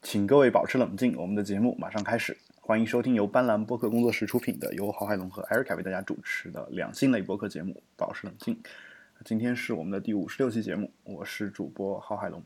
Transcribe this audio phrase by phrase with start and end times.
[0.00, 2.36] 请各位保持冷静，我们的节目马上开始。
[2.60, 8.54] 欢迎收听由斑斓播客工作室出品的，由郝海龙和艾瑞卡为大家主持的两性类播客节目《保持冷静》。
[9.24, 12.42] 今天是我们的第五十六期节目，我是主播郝海龙。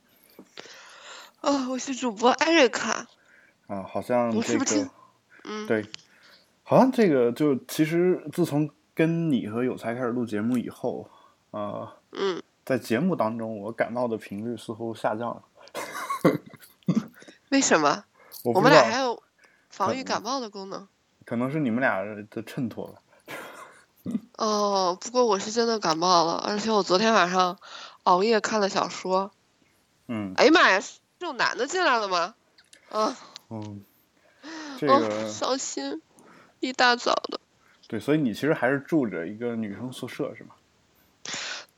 [1.40, 3.06] 啊，我是主播艾瑞卡。
[3.66, 4.64] 啊，好像这个，
[5.44, 5.84] 嗯，对，
[6.62, 11.08] 好像这个就其实自从跟你和有才开始录节目以后，
[11.50, 15.42] 啊，嗯，在节目当中我感冒的频率似乎下降了。
[17.52, 18.04] 为什么？
[18.44, 19.22] 我我们俩还有
[19.68, 20.88] 防御感冒的功能。
[21.26, 22.98] 可能是你们俩的衬托吧。
[24.38, 27.58] 哦，不过我是真的感冒了，而且我昨天晚上
[28.04, 29.30] 熬夜看了小说。
[30.08, 32.34] 嗯哎呀妈呀，是有男的进来了吗？
[32.90, 33.16] 啊，
[33.50, 33.84] 嗯，
[34.80, 36.00] 这哦，个伤心，
[36.60, 37.38] 一大早的。
[37.86, 40.54] 对，所以你其实还是住着一个女生宿舍是吗？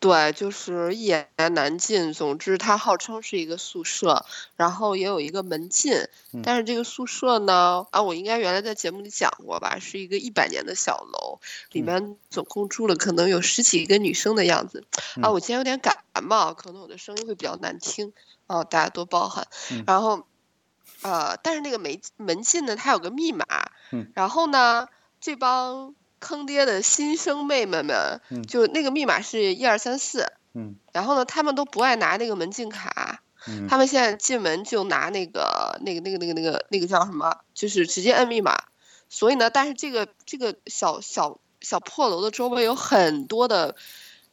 [0.05, 2.13] 对，就是一言难尽。
[2.13, 5.95] 总之，它号称是一个宿舍，然后也有一个门禁。
[6.35, 11.41] 嗯但是这个宿舍呢，啊，我应该原来在节目里讲过吧，是一个一百年的小楼，
[11.73, 14.85] 里嗯面总共住了可能有十几个女生的样子。
[15.23, 18.13] 啊，嗯我今天有点感冒，可能我的声音会比较难听，
[18.47, 19.85] 啊，大家多包涵嗯。
[19.87, 20.27] 然后，
[21.01, 23.47] 呃，但是那个门门禁呢，它有个密码
[23.91, 24.89] 嗯，然后呢，
[25.23, 25.95] 这帮
[26.25, 30.27] 坑爹的新生妹妹们嗯，就那个密码是一二三四。
[30.55, 38.57] 嗯然后呢，他们都不爱拿那个门禁卡，嗯他们现在进门就拿那个那个那个那个那个那个叫什么，就是直接摁密码。
[39.09, 43.77] 所以呢，但是这个这个小小小破楼的周围有很多的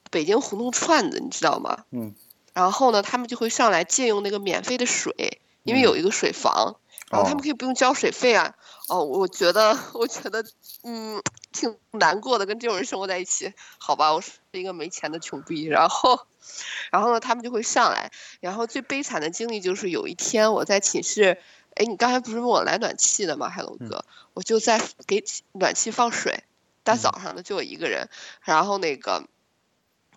[0.10, 1.84] 北京胡同串子，你知道吗？
[1.92, 2.16] 嗯
[2.54, 6.76] 然后呢，他们就会上来借用那个免费的水，因为嗯有一个水房，
[7.12, 8.56] 然后他们哦可以不用交水费啊。
[8.88, 10.44] 哦，我觉得，我觉得，
[10.84, 13.54] 嗯，挺难过的，跟这种人生活在一起。
[13.78, 15.66] 好吧，我是一个没钱的穷逼。
[15.66, 16.28] 然后，
[16.92, 18.12] 然后呢，他们就会上来。
[18.40, 21.38] 然后最悲惨的经历就是有一天我在寝室，
[21.76, 24.04] 哎，你刚才不是问我来暖气的吗，海龙哥？
[24.34, 26.44] 我就在给暖气放水，
[26.84, 28.10] 大早上的就我一个人。
[28.42, 29.26] 然后那个，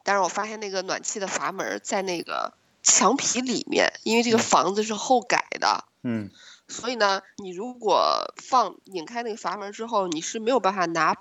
[0.02, 5.84] 但是我发现那个暖气的阀门在那个墙皮里面，因为这个嗯房子是后改的。
[6.02, 6.30] 嗯
[6.68, 11.14] 所以呢，你如果放拧开那个阀门之后，你是没有办法拿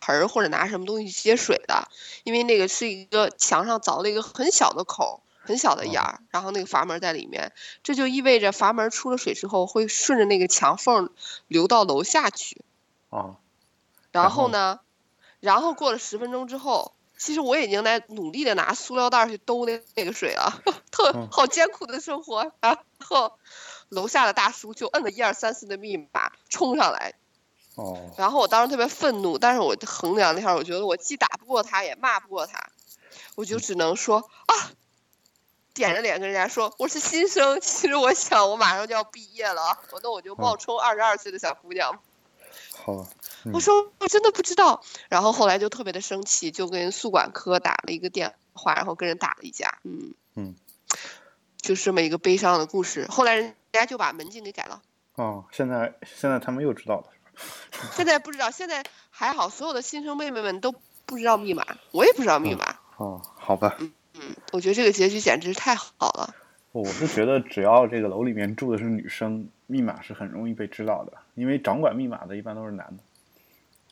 [0.00, 1.88] 盆儿或者拿什么东西去接水的，
[2.24, 7.52] 因为那个是一个墙上凿了一个很小的口，很小的眼儿，然后那个阀门在里面，
[7.82, 11.10] 这就意味着阀门出了水之后会顺着那个墙缝
[11.48, 12.62] 流到楼下去。
[13.10, 13.36] 啊
[14.12, 14.80] 然然后后呢，
[15.38, 22.50] 然后过了十分钟之后，其实我已经在努力的拿塑料袋去兜那那个水了， 特嗯好艰苦的生活。
[22.60, 23.38] 然后
[23.90, 27.12] 楼下的大叔就摁了一二三四的密码冲上来，
[27.74, 32.70] 哦然后我当时特别愤怒，但是我衡量了一下，我觉得我既打不过他，也骂不过他，
[33.34, 34.72] 我就只能说啊。
[35.72, 41.96] 点着脸跟人家说我是新生，其实我想我马上就要毕业了，我那我就冒充二十二岁的小姑娘。
[42.74, 43.06] 好
[43.44, 50.56] 嗯我说我真的不知道，然后后来就特别的生气，就跟宿管科打了一个电话，然后跟人打了一架，嗯嗯，
[51.62, 53.06] 就是这么一个悲伤的故事。
[53.08, 54.82] 后来人家就把门禁给改了，
[55.14, 57.04] 哦，现在现在他们又知道了
[57.92, 60.72] 现在不知道，现在还好，所有的新生妹妹们都
[61.06, 62.64] 不知道密码，我也不知道密码。
[62.96, 66.34] 哦，好吧，嗯嗯，我觉得这个结局简直太好了。
[66.72, 73.02] 我是觉得只要这个楼里面住的是女生，密码是很容易被知道的，因为掌管密码的一般都是男的。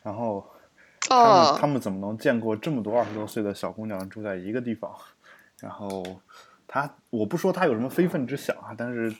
[0.02, 0.46] 然后
[1.08, 4.94] 他们他哦，们怎么能见过这么多二十多岁的小姑娘住在一个地方？
[5.58, 6.04] 然后
[6.68, 9.16] 他我不说他有什么非分之想啊，但是呃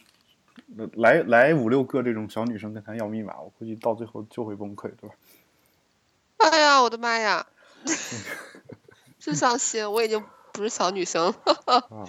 [0.94, 5.14] 来来五六个这种小女生跟他要密码，我估计到最后就会崩溃，对吧？
[6.38, 7.46] 哎呀，我的妈呀，
[9.18, 11.34] 真伤心，我已经不是小女生
[11.66, 11.76] 了。
[11.90, 12.06] 啊，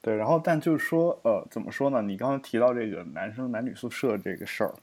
[0.00, 2.00] 对，然后但就是说，呃，怎么说呢？
[2.00, 4.74] 你刚刚提到这个男生男女宿舍这个事儿，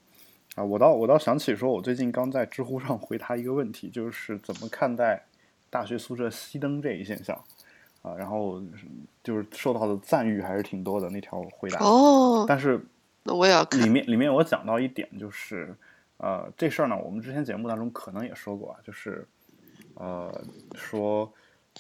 [0.56, 5.26] 啊，我倒我倒想起说，我最近刚在知乎上回答一个问题，就是怎么看待
[5.70, 7.44] 大学宿舍熄灯这一现象，
[8.08, 8.62] 啊，然后
[9.24, 12.80] 就是受到的赞誉还是挺多的那条回答，哦，但是
[13.24, 13.82] 那我也要看。
[13.82, 15.76] 里面里面我讲到一点，就是
[16.18, 19.28] 呃，这事儿呢，我们之前节目当中可能也说过啊，就是
[19.96, 20.32] 呃，
[20.76, 21.32] 说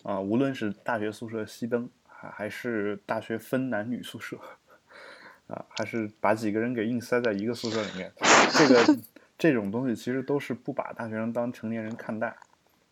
[0.04, 4.38] 呃，无论是大学宿舍熄灯，还还是大学分男女宿舍，
[5.48, 8.12] 啊，还是把几个人给硬塞在一个宿舍里面，
[8.52, 9.00] 这个
[9.38, 12.36] 这种东西其实都是不把大学生当成年人看待。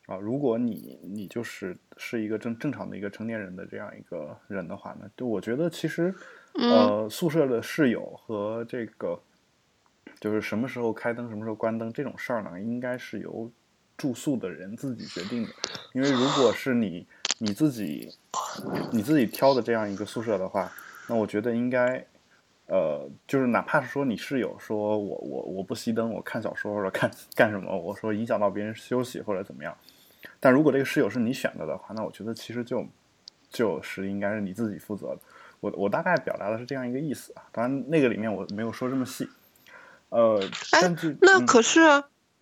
[0.08, 6.14] 啊，如果你你就是是一个正正常的一个成年人的这样一个人的话呢，就我觉得其实
[6.56, 9.20] 嗯呃，宿舍的室友和这个
[10.20, 13.52] 就是什么时候开灯、什么时候关灯这种事儿呢，应该是由
[13.98, 15.50] 住宿的人自己决定的。
[15.94, 17.08] 因为如果是你
[17.40, 18.14] 你自己
[18.92, 20.72] 你自己挑的这样一个宿舍的话，
[21.10, 22.06] 那我觉得应该
[22.68, 29.76] 呃，就是哪怕是说你室友说我我我不熄灯，我看小说或者看干什么，我说影响到别人休息或者怎么样，
[30.46, 32.86] 但如果这个室友是你选的的话，那我觉得其实就
[33.50, 35.18] 就是应该是你自己负责的。
[35.60, 39.28] 我我大概表达的是这样一个意思啊，当然那个里面我没有说这么细。
[40.10, 40.40] 呃，
[40.72, 41.82] 但是那可是，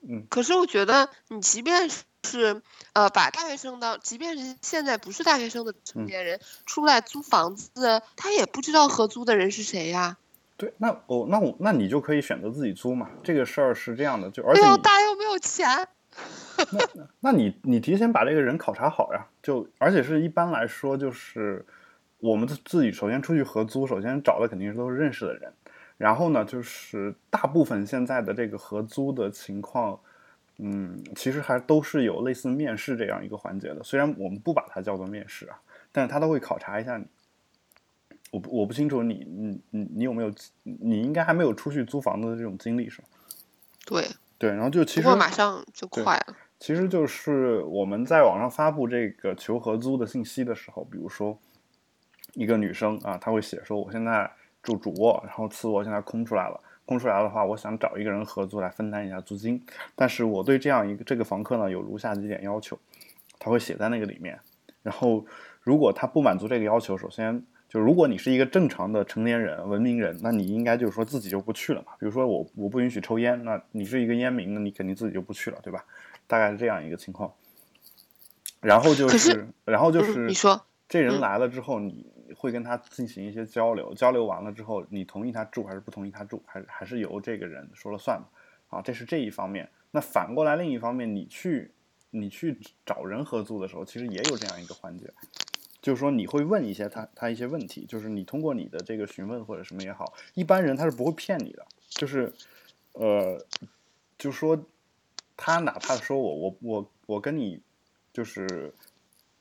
[0.01, 2.61] 嗯，可是我觉得你即便是
[2.91, 7.71] 呃把大学生当，即便是现在不是大学生的成年人出来租房子，
[8.17, 10.17] 他也不知道合租的人是谁呀。
[10.57, 13.09] 对，那我那我那你就可以选择自己租嘛。
[13.23, 15.87] 这个事儿是这样的，就而且又大又没有钱。
[16.71, 21.65] 那 那你你提前把这个人考察好呀，就而且是一般来说就是
[22.19, 25.51] 我们自己首先出去合租，首先找的肯定是都是认识的人。
[25.97, 29.99] 然后呢，就是大部分现在的这个合租的情况，
[30.57, 33.83] 嗯，其实还都是有类似面试这样一个环节的。
[33.83, 35.59] 虽然我们不把它叫做面试啊，
[35.91, 37.05] 但是他都会考察一下你。
[38.31, 40.33] 我不我不清楚你你你你有没有，
[40.63, 43.07] 你应该还没有出去租房子的这种经历是吗？
[43.85, 44.07] 对
[44.39, 46.35] 对，然后就其实不过马上就快了。
[46.63, 51.37] 其实就是我们在网上发布这个求合租的信息的时候，比如说
[52.35, 54.31] 一个女生啊，她会写说我现在。
[54.63, 56.57] 住主卧，然后次卧现在空出来了。
[56.85, 59.61] 空出来的话，我想找一个人合租来分担一下租金。
[59.93, 62.79] 但是我对这样一个这个房客呢，有如下几点要求，
[63.37, 64.39] 他会写在那个里面。
[64.81, 65.25] 然后，
[65.59, 71.91] 如果他不满足这个要求，首先就如果你是一个正常的成年人、文明人，那你应该就是说自己就不去了嘛。
[71.99, 75.83] 比如说我我不允许抽烟，那你是一个烟民，那你肯定自己就不去了，对吧？
[76.27, 77.33] 大概是这样一个情况。
[78.61, 82.11] 然后就是，然后就是你说这人来了之后，你。
[82.35, 88.25] 会跟他进行一些交流，交流完了之后，你同意他住还是不同意他住，还是还是由这个人说了算嘛？
[88.69, 89.69] 啊，这是这一方面。
[89.91, 91.71] 那反过来，另一方面，你去
[92.09, 95.13] 你去找人合租的时候，其实也有这样一个环节，
[95.79, 102.33] 就是说你会问一些他他一些问题，就是你通过你的这个询问或者什么也好，一般人他是不会骗你的，就是
[102.93, 103.39] 呃，
[104.17, 104.59] 就说
[105.37, 107.59] 他哪怕说我我我我跟你
[108.11, 108.73] 就是。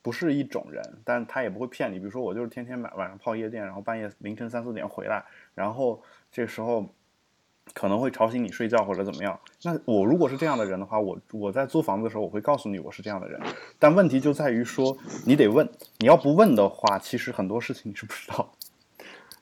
[0.05, 1.97] 不是一种人，但他也不会骗你。
[1.97, 5.25] 比如说，我就是天天晚晚上泡夜店，然后半夜凌晨三四点回来，
[5.55, 6.03] 然后
[6.33, 6.85] 这时候
[7.73, 9.39] 可能会吵醒你睡觉或者怎么样。
[9.63, 13.41] 那我如果是这样的人的话，我我在租房子的时候，我会告诉你我是这样的人。
[13.79, 18.53] 但问题就在于说，你得问，你要不问的话，其实很多事情你是不知道。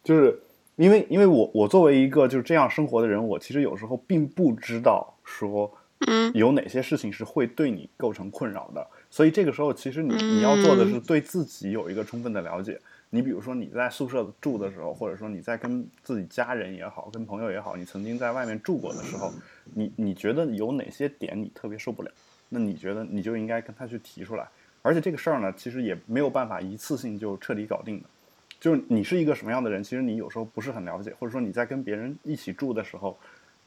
[0.05, 0.43] 就是
[0.76, 5.73] 因为因为我我作为一个就是这样生活的人，我其实有时候并不知道说，
[6.06, 8.87] 嗯，有哪些事情是会对你构成困扰的。
[9.11, 12.81] 所以这个时候，其实你你要做的是对自己有一个充分的了解。
[13.12, 19.32] 你比如说你在宿舍住的时候，或者说你在跟自己家人也好，跟朋友也好，你曾经在外面住过的时候，
[19.75, 22.11] 你你觉得有哪些点你特别受不了？
[22.49, 24.49] 那你觉得你就应该跟他去提出来。
[24.82, 28.08] 而且这个事儿呢，其实也没有办法一次性就彻底搞定的。
[28.61, 33.19] 就是你是一个什么样的人，其实你有时候不是很了解，或者说你在跟别人一起住的时候，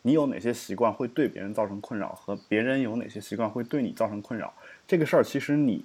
[0.03, 4.53] 你有哪些习惯会对别人造成困扰，和别人有哪些习惯会对你造成困扰？
[4.85, 5.83] 这个事儿其实你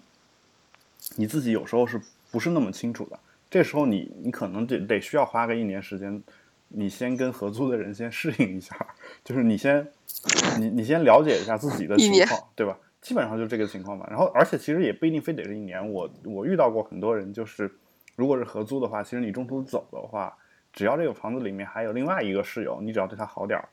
[1.17, 1.99] 你自己有时候是
[2.31, 3.19] 不是那么清楚的？
[3.49, 6.23] 这时候你你可能得得需要花个一年时间，
[6.69, 8.77] 你先跟合租的人先适应一下，
[9.25, 9.87] 就是你先
[10.59, 12.77] 你你先了解一下自己的情况，对吧？
[13.01, 14.07] 基本上就这个情况吧。
[14.11, 15.89] 然后而且其实也不一定非得是一年。
[15.91, 17.71] 我我遇到过很多人，就是
[18.17, 20.37] 如果是合租的话，其实你中途走的话，
[20.73, 23.69] 只要这个房子里面还有另外一个室友，你只要对他好点儿，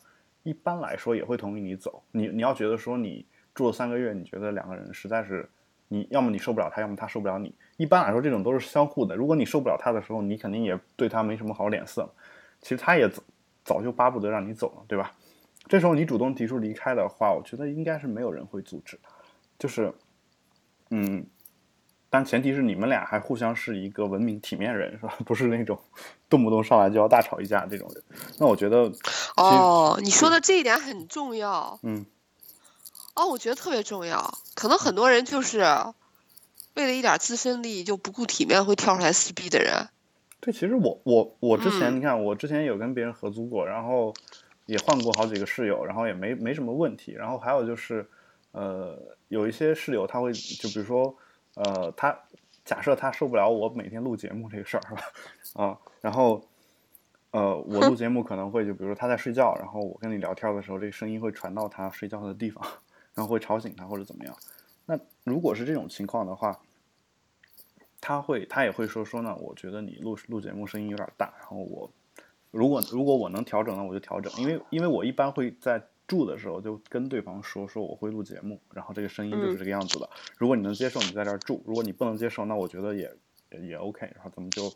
[0.46, 2.02] 一般来说也会同意你走。
[2.14, 3.26] 你你要觉得说你。
[3.56, 5.50] 住了三个月，你觉得两个人实在是，
[5.88, 7.56] 你要么你受不了他，要么他受不了你。
[7.78, 9.16] 一般来说，这种都是相互的。
[9.16, 12.14] 如果你受不了他的时候，你肯定也对他没什么好脸色。
[12.60, 13.24] 其实他也早
[13.64, 15.14] 早就巴不得让你走了，对吧？
[15.70, 19.00] 这时候你主动提出离开的话，我觉得应该是没有人会阻止。
[19.58, 19.94] 就是，
[20.92, 21.26] 嗯，
[22.16, 25.14] 但前提是你们俩还互相是一个文明体面人，是吧？
[25.26, 25.78] 不是那种
[26.30, 28.02] 动不动上来就要大吵一架这种人。
[28.40, 28.90] 那我觉得，
[29.36, 31.78] 哦，你说的这一点很重要。
[31.84, 32.06] 嗯。
[33.16, 34.38] 哦，我觉得特别重要。
[34.56, 35.60] 可能很多人就是
[36.76, 39.90] 为了一点自身利益就不顾体面，会跳出来撕逼的人。
[40.40, 44.14] 对，其实我我我之前你看，我之前有跟别人合租过，然后
[44.68, 47.12] 也换过好几个室友，然后也没没什么问题。
[47.12, 48.08] 然后还有就是，
[48.54, 51.14] 呃，有一些室友他会就比如说，
[51.56, 52.18] 呃，他
[52.64, 55.02] 假设他受不了我每天录节目这个事儿是吧？
[55.66, 56.42] 啊，然后
[57.32, 62.66] 呃，我录 节目可能会就比如说他在睡觉，然后我跟你聊天的时候，这个声音会传到他睡觉的地方。
[63.14, 64.36] 然后会吵醒他或者怎么样？
[64.88, 66.60] 那如果是这种情况的话，
[68.02, 69.34] 他会他也会说说呢？
[69.38, 71.34] 我觉得你录录节目声音有点大。
[71.40, 71.90] 然后我
[72.52, 74.30] 如果如果我能调整呢，我就调整。
[74.38, 80.10] 因为因为我一般会在住的时候就跟对方说说我会录节目，然后这个声音就是这个样子的。
[80.38, 83.12] 如果你能接受，你在这儿住；如果你不能接受，那我觉得也
[83.62, 84.06] 也 OK。
[84.16, 84.72] 然后咱们就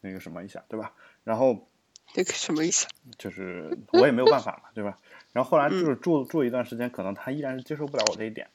[0.00, 0.92] 那个什么一下，对吧？
[1.24, 1.68] 然后
[2.14, 2.86] 那个什么意思？
[3.18, 4.98] 就是我也没有办法嘛，对吧？
[5.32, 8.48] 然后后来嗯就是住住一段时间，可能他依然是接受不了我这一点，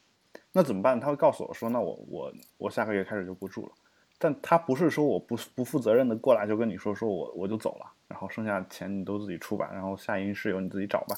[0.52, 1.00] 那怎么办？
[1.00, 3.72] 他会告诉我说，那我我我下个月开始就不住了。
[4.18, 11.18] 但他不是说我不不负责任的过来就跟你说说我我就走了，然后剩下钱你都自己出吧，然后下一任室友你自己找吧。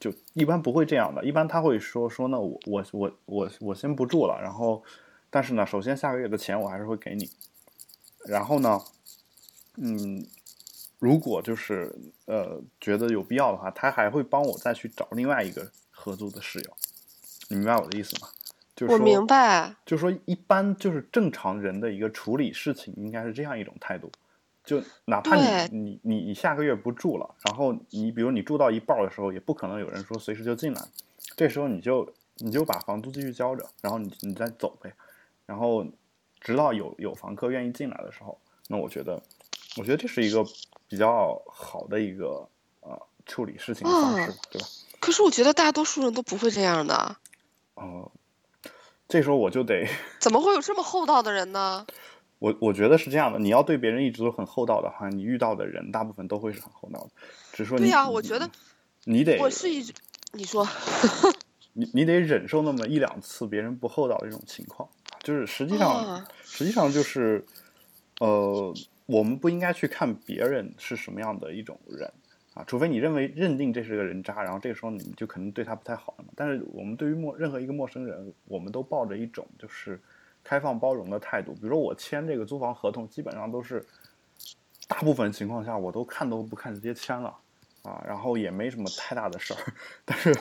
[0.00, 4.82] 就一般不会这样的，一般他会说说那我我我我我先不住了，然后
[5.28, 7.30] 但是呢，首先下个月的钱我还是会给你，
[8.26, 8.80] 然后呢，
[9.76, 10.26] 嗯，
[10.98, 16.76] 如果就是呃觉得有必要的话，他还会帮我再去找另外一个合租的室友，
[17.48, 18.28] 你明白我的意思吗？
[18.74, 19.76] 就是说我明白。
[19.84, 24.10] 就是说，一般就是正常人的一个处理事情，应该是这样一种态度。
[24.64, 30.82] 就哪怕你你你你下个月不住了，然后你比如你住到一半儿的时候，也不可能有人说随时就进来，
[31.36, 34.92] 这时候你就你就把房租继续交着，然后你你再走呗，
[35.46, 35.84] 然后
[36.40, 38.38] 直到有有房客愿意进来的时候，
[38.68, 39.20] 那我觉得，
[39.76, 40.44] 我觉得这是一个
[40.86, 42.48] 比较好的一个
[42.80, 44.68] 呃处理事情的方式，哦对吧？
[45.00, 47.16] 可是我觉得大多数人都不会这样的，
[47.74, 48.12] 哦、
[49.08, 49.88] 这时候我就得。
[50.18, 51.86] 怎么会有这么厚道的人呢？
[52.40, 57.10] 我我觉得是这样的，你要对别人一直都很厚道的话，你遇到的人大部分都会是很厚道的。
[57.52, 58.50] 只是说你对呀、我觉得
[59.04, 59.92] 你得我是一直，
[60.32, 60.66] 你说，
[61.74, 64.88] 你你得忍受那么一两次别人不厚道的这种情况，
[65.22, 67.44] 就是实际上、啊实际上就是，
[68.18, 68.74] 呃，
[69.06, 72.10] 我们不应该去看别人是什么样的一种人
[72.54, 76.32] 啊，除非你认为认定这是个人渣，然后这个时候你就可能对他不太好了嘛。
[76.34, 80.00] 但是我们对于陌任何一个陌生人，我们都抱着一种就是
[80.44, 81.52] 开放包容的态度。
[81.54, 83.86] 比如说我签这个租房合同，基本上都是
[84.88, 87.36] 大部分情况下我都看都不看直接签了
[87.82, 89.60] 啊，然后也没什么太大的事儿，
[90.04, 90.34] 但是。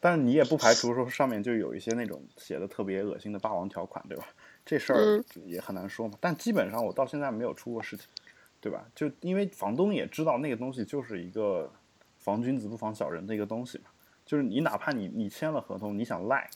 [0.00, 4.26] 但是你也不排除说上面就有一些那种写的特别恶心的霸王条款，对吧？
[4.64, 6.18] 这事儿嗯也很难说嘛。
[6.20, 8.06] 但基本上我到现在没有出过事情，
[8.60, 8.84] 对吧？
[8.96, 11.72] 就因为房东也知道那个东西就是一个
[12.18, 13.84] 防君子不防小人的一个东西嘛。
[14.26, 16.50] 就是你哪怕你你签了合同，你想赖，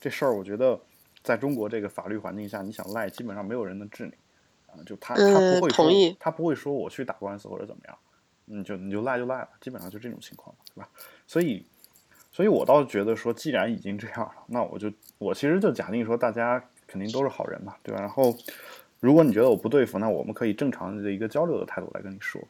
[0.00, 0.80] 这事儿我觉得
[1.28, 4.12] 在中国这个法律环境下，你想赖，基本上没有人能治你
[4.66, 4.80] 啊。
[4.86, 7.98] 就他他嗯不会说他不会说我去打官司或者怎么样，
[8.46, 10.88] 你就你就赖就赖了，基本上就这种情况，对吧？
[11.26, 11.66] 所以。
[12.30, 18.00] 所以我倒是觉得说，既然已经这样了，那我就我其实就假定说，大家肯定都是好人嘛，对吧？
[18.00, 18.32] 然后，
[19.00, 22.40] 如果你觉得我不对付，那我们可以正常的一个交流的态度来跟你说。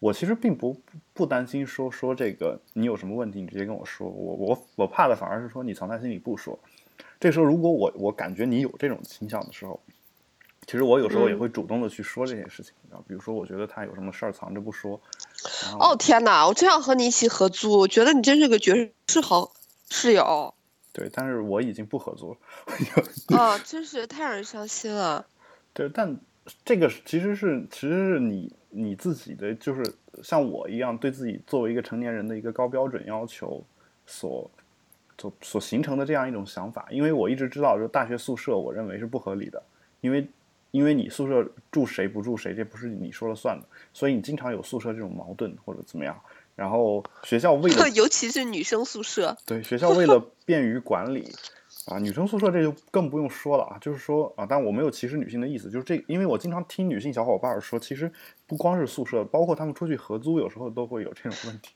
[0.00, 0.80] 我其实并不不
[1.14, 4.06] 不担心说说这个你有什么问题，你直接跟我说。
[4.06, 6.58] 我我我怕的反而是说你藏在心里不说。
[7.20, 9.80] 这时候如果我我感觉你有这种倾向的时候，
[10.66, 12.72] 其实我有时候也嗯会主动的去说这件事情。
[12.90, 14.98] 啊，比如说我觉得他有什么事儿藏着不说，
[15.78, 19.52] 哦天哪，我真想和你一起合租，我觉得你真是个绝世好
[19.90, 20.54] 室友
[20.92, 23.36] 对，但是我已经不合租了。
[23.36, 25.26] 啊， 真是太让人伤心了。
[25.74, 26.18] 对，但
[26.64, 29.84] 这个其实是其实是你你自己的，就是
[30.22, 33.62] 像我一样对自己作为一个成年人的一个高标准要求
[34.06, 34.50] 所
[35.18, 36.86] 所所形成的这样一种想法。
[36.90, 39.62] 因为我一直知道，就是大学宿舍，我认为是不合理的，
[40.00, 40.26] 因为
[40.70, 46.18] 因为你宿舍住谁不住谁，这不是你说了算的，所以你经常有宿舍这种矛盾或者怎么样。
[46.54, 51.32] 然后学校为了 尤其是女生宿舍，对，学校为了便于管理，
[51.86, 53.78] 啊，女生宿舍这就更不用说了啊。
[53.80, 58.10] 就是说啊，但我没有歧视女性的意思，就是这，因为我经常听女性小伙伴儿说，其实
[58.44, 61.70] 不光是宿舍，包括他们出去合租，有时候都会有这种问题。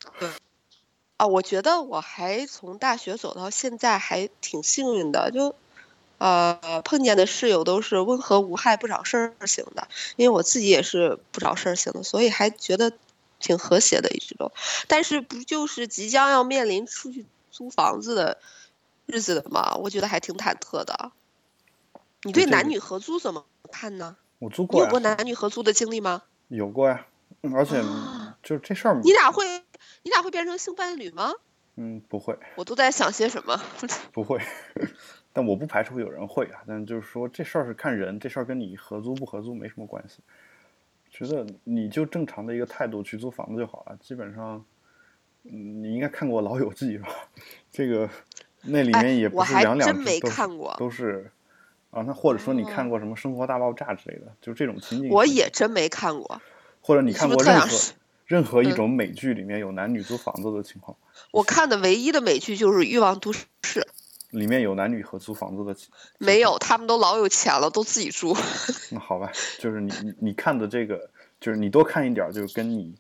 [1.23, 5.55] 啊，我觉得我还从大学走到现在还挺幸运的，就
[6.19, 9.87] 呃碰见的室友都是温和无害、不找事儿型的，
[10.17, 12.93] 因为我自己也是不找事儿型的，所以还觉得
[13.39, 14.51] 挺和谐的一直都。
[14.89, 18.39] 但是不就是即将要面临出去租房子的
[19.07, 19.77] 日子的吗？
[19.77, 21.13] 我觉得还挺忐忑的。
[22.25, 24.17] 你对男女合租怎么看呢？
[24.41, 26.25] 我租过呀，有过男女合租的经历吗？
[26.49, 27.07] 有过呀，
[27.43, 29.63] 嗯而且啊就是这事儿，你俩会
[30.03, 31.33] 你俩会变成性伴侣吗？
[31.77, 33.59] 嗯，不会，我都在想些什么。
[34.13, 34.39] 不会，
[35.33, 36.61] 但我不排除有人会啊。
[36.67, 40.19] 但就是说这事儿是看人，这事儿跟你合租不合租没什么关系。
[41.11, 43.97] 觉得你就正常的一个态度去租房子就好了。
[44.01, 44.65] 基本上，
[45.45, 47.09] 嗯，你应该看过《老友记》是吧？
[47.71, 48.09] 这个
[48.63, 51.31] 那里哎面也不我还是两两真没只都是看过都是
[51.91, 52.03] 啊。
[52.07, 55.11] 那或者说你看哦过什么《生活大爆炸》之类的，就这种情景。
[55.11, 56.41] 我也真没看过。
[56.81, 57.69] 或者你看过任何
[58.33, 60.97] 任何一嗯种美剧里面有男女租房子的情况，
[61.33, 63.43] 我看的唯一的美剧就是《欲望都市》，
[64.31, 65.91] 里面有男女合租房子的情。
[66.17, 68.35] 没有，他们都老有钱了，都自己住。
[68.91, 72.95] 那好吧，就是你你你看的这个，就是你多看一点儿，就是跟你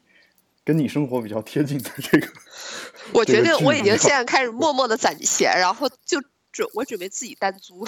[0.64, 2.28] 跟你生活比较贴近的这个。
[3.14, 6.22] 我决定我已经现在开始默默的攒钱，然后就
[6.52, 7.80] 准我准备自己单租。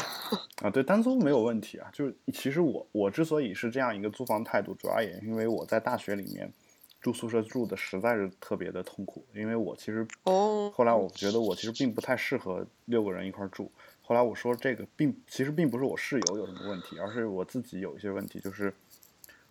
[0.63, 1.91] 啊，对，单租没有问题啊。
[1.93, 6.51] 就是其实我我之所以是这样一个租房态度，主要也是因为我在大学里面
[7.05, 13.71] 住宿舍住的实在是特别的痛苦，因为我其实哦，后来我觉得我其实并不太适合六个人一块儿住。
[14.01, 18.73] 后来我说这个并其实并不是我室友有什么问题，而是我自己有一些问题，就是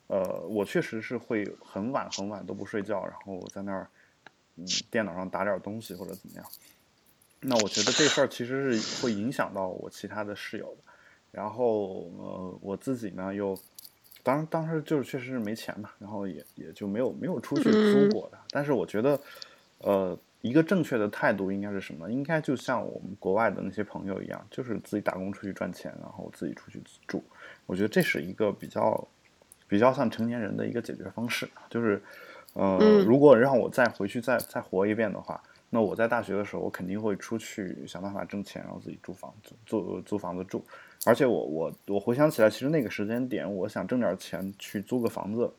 [0.08, 3.88] 呃，我确实是会很晚很晚都不睡觉，然后在那儿
[4.56, 6.46] 嗯电脑上打点东西或者怎么样。
[7.42, 10.84] 那我觉得这事儿其实是会影响到我其他的室友的。
[11.30, 13.56] 然后呃，我自己呢又，
[14.24, 18.38] 当然当时就是确实是没钱嘛，然后也也就没有没有出去租过的。
[18.50, 19.20] 但是我觉得，
[19.80, 22.10] 呃，一个正确的态度应该是什么？
[22.10, 27.24] 应该就像我们国外的那些朋友一样，就是自己打工出去赚钱，然后自己出去住。
[27.66, 29.08] 我觉得这是一个比较
[29.68, 32.02] 比较像成年人的一个解决方式，就是
[32.54, 35.42] 呃，嗯如果让我再回去再再活一遍的话。
[35.76, 40.64] 那我在大学的时候，我肯定会出去想办法挣钱，然后自己租房子，租租房子住。
[41.06, 45.52] 而且我我我回想起来，其实那个时间点，我想挣点钱去租个房子，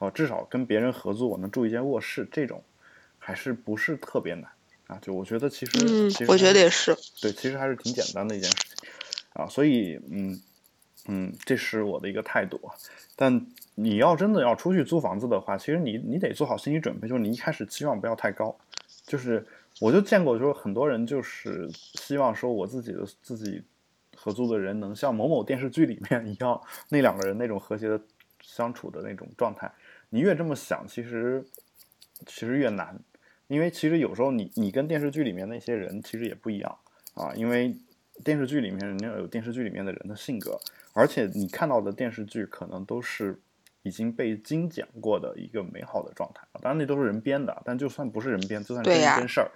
[0.00, 2.62] 哦，至少跟别人合租，我能住一间卧室，这种
[3.18, 4.50] 还是不是特别难
[4.88, 4.98] 啊？
[5.00, 6.96] 就我觉得其实，嗯其实，我觉得也是。
[7.20, 8.88] 对，其实还是挺简单的一件事情
[9.34, 9.46] 啊。
[9.46, 10.40] 所以，嗯
[11.06, 12.60] 嗯，这是我的一个态度。
[13.14, 18.56] 但你要真的要出去租房子的话，其实你你得做好心理准备，就是你一开始期望不要太高，
[19.06, 19.46] 就是。
[19.80, 23.62] 我就见过，就是很多人就是希望说，我自己的自己
[24.18, 28.00] 合租的人能像某某电视剧里面一样，那两个人那种和谐的
[28.40, 29.70] 相处的那种状态。
[30.10, 31.44] 你越这么想，其实
[32.26, 32.98] 其实越难，
[33.46, 36.78] 因为其实有时候你你跟电视剧里面那些人其实也不一样
[37.14, 37.76] 啊，因为
[38.24, 40.58] 电视剧里面人家有电视剧里面的人的性格，
[40.92, 43.38] 而且你看到的电视剧可能都是。
[43.84, 49.50] 已经被精简过的一个美好的状态当然那都是人编的，但就算不是人编，就算真人真事儿，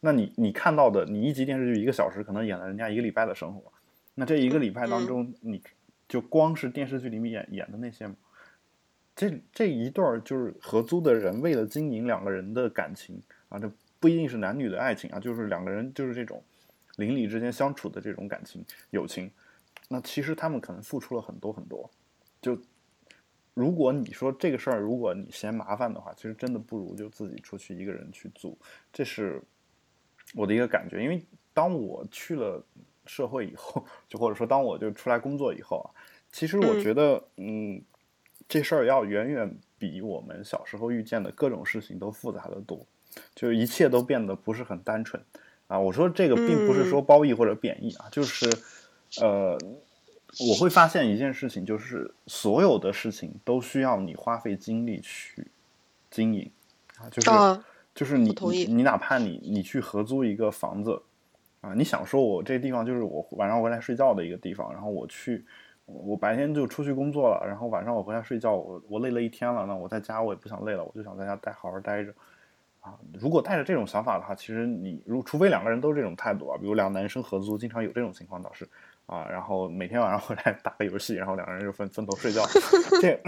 [0.00, 3.72] 那你你看到的，你一集电视剧一个小时，可能演了人家一个礼拜的生活，
[4.18, 5.62] 那这一个礼拜当中，你
[6.08, 8.10] 就光是电视剧里面演演的那些，
[9.14, 13.70] 这这一段儿就是合租的人，为了经营两个人的感情啊，这
[14.00, 16.42] 不一定是男女的爱情啊，就是两个人就是这种
[16.96, 19.30] 邻里之间相处的这种感情友情，
[19.88, 21.88] 那其实他们可能付出了很多很多，
[22.42, 22.60] 就。
[23.54, 28.56] 如果你说这个事儿，如果你嫌麻烦的话，其实真的不如就自己出去一个人去租，
[28.92, 29.42] 这是
[30.32, 31.02] 我的一个感觉。
[31.02, 31.20] 因为
[31.52, 32.64] 当我去了
[33.08, 35.90] 社会以后，就或者说当我就出来工作以后啊，
[36.30, 37.82] 其实我觉得，嗯，
[38.48, 42.86] 这事儿要远远比我们小时候遇见的各种事情都复杂的多，
[43.34, 45.20] 就一切都变得不是很单纯
[45.66, 45.80] 啊。
[45.80, 48.48] 我说这个并不是说褒义或者贬义啊，就是
[49.20, 49.58] 呃。
[50.46, 55.46] 我会发现一件事情，就是所有的事情都需要你花费精力去
[56.10, 56.50] 经营
[56.98, 57.60] 啊，就是
[57.94, 58.30] 就是你
[58.66, 61.00] 你哪怕你你去合租一个房子
[61.60, 65.44] 啊，你想说我这地方就是我晚上回来睡觉的一个地方，然后我去
[65.86, 72.12] 我白天就出去工作了，然后晚上我回来睡觉，我我累了一天了，那我在家我也不想累了，我就想在家待好好待着
[72.80, 72.94] 啊。
[73.18, 78.68] 如果带着这种想法的话，其实你如除非两个人都是这种态度啊，比如两个男生合租，经常有这种情况倒是。
[79.08, 82.42] 啊，然后每天晚上回来打个游戏，然后两个人就分分头睡觉，
[83.00, 83.18] 这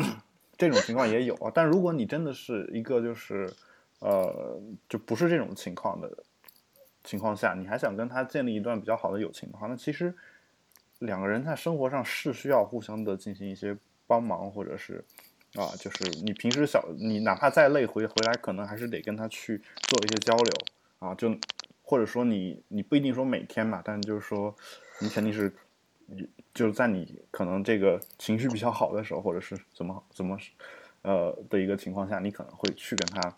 [0.59, 1.51] 这种情况也有啊。
[1.55, 3.51] 但如果你真的是一个就是，
[4.01, 6.07] 呃，就不是这种情况的
[7.05, 10.15] 情况下，你还想跟他建立一段比较好的友情的话，那其实
[10.99, 15.05] 两个人在生活上是需要互相的进行一些帮忙，或者是
[15.55, 19.59] 啊，就是你平时小你哪怕再累回回来，可能还是得跟他去
[19.89, 20.53] 做一些交流
[20.99, 21.37] 啊，就
[21.83, 24.55] 或者说你你不一定说每天嘛，但就是说
[25.01, 25.53] 你肯定是。
[26.53, 30.37] 就是在你可能这个情绪比较好的时候，或者是怎么怎么，
[31.03, 33.33] 呃的一个情况下，你可能会去跟他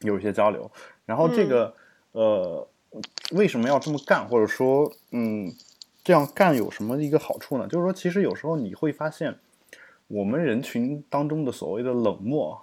[0.00, 0.70] 有一些交流。
[1.04, 1.76] 然后这个
[2.12, 2.66] 呃
[3.32, 5.52] 为什么要这么干，或者说嗯
[6.04, 7.66] 这样干有什么一个好处呢？
[7.66, 9.38] 就是说，其实有时候你会发现，
[10.08, 12.62] 我们人群当中的所谓的冷漠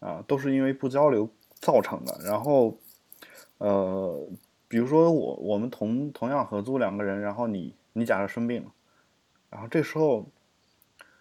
[0.00, 2.18] 啊，都是因为不交流造成的。
[2.24, 2.76] 然后
[3.58, 4.26] 呃，
[4.68, 7.74] 比如说我我们同同样合租两个人，然后你。
[7.98, 8.70] 你假设生病了，
[9.48, 10.26] 然后这时候，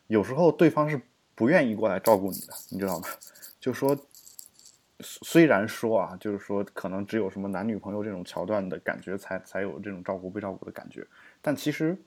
[0.08, 1.02] 有时候对方是
[1.34, 3.08] 不愿意过来照顾你的，你知道吗？
[3.62, 3.98] 就说，
[5.02, 11.06] 虽然说啊，就是说可能只有什么男女朋友这种桥段的感觉，才才有这种照顾被照顾的感觉。
[11.42, 11.98] 但其实，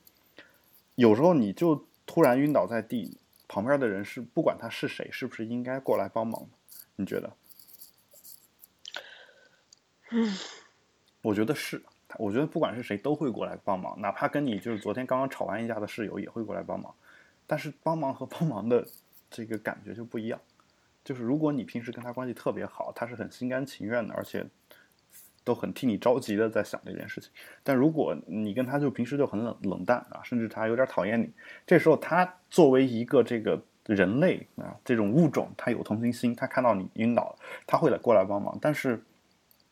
[0.94, 6.48] 有时候你就突然晕倒在地，旁边的人是不管他是谁，是不是应该过来帮忙？
[6.96, 7.32] 你觉得？
[10.10, 10.34] 嗯，
[11.22, 11.82] 我觉得是。
[12.16, 16.94] 我觉得不管是谁都会过来帮忙，哪怕跟你就是昨天刚刚吵完一架的室友也会过来帮忙。
[17.46, 18.86] 但是帮忙和帮忙的
[19.30, 20.40] 这个感觉就不一样。
[21.08, 24.44] 就是如果你平时跟他关系特别好，他是很心甘情愿的，而且
[25.42, 27.30] 都很替你着急的在想这件事情。
[27.62, 31.32] 但如果你跟他就平时就很冷冷淡啊，甚至他有点讨厌你，
[31.66, 39.02] 这时候他作为一个这个人类啊这种物种，他有同情心，他看到你晕倒了，他会来过来帮忙，但是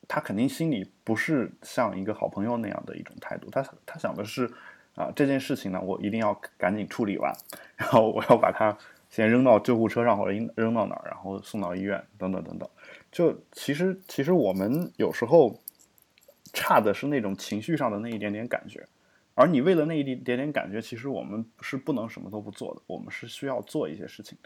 [0.09, 4.51] 他肯定心里不是像一个好朋友那样的一种态度，他他想的是
[4.95, 7.31] 啊这件事情呢，我一定要赶紧处理完，
[7.77, 8.75] 然后我要把它
[9.09, 12.69] 先扔到救护车上或者扔扔到哪儿，然后送到医院等等等等。
[13.11, 15.61] 就其实其实我们有时候
[16.53, 18.87] 差的是那种情绪上的那一点点感觉。
[19.39, 24.39] 而你为了那一点点感觉，其实我们是不能什么都不做的，我们是需要做一些事情，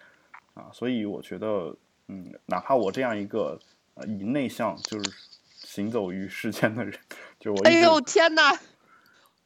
[0.55, 1.77] 啊，所以我觉得，
[2.09, 3.57] 嗯，哪怕我这样一个
[3.95, 5.13] 呃以内向就是
[5.55, 6.93] 行走于世间的人，
[7.39, 8.59] 就我，哎呦天哪，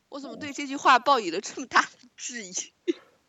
[0.09, 2.53] 我怎么对这句话抱以了这么大的质疑？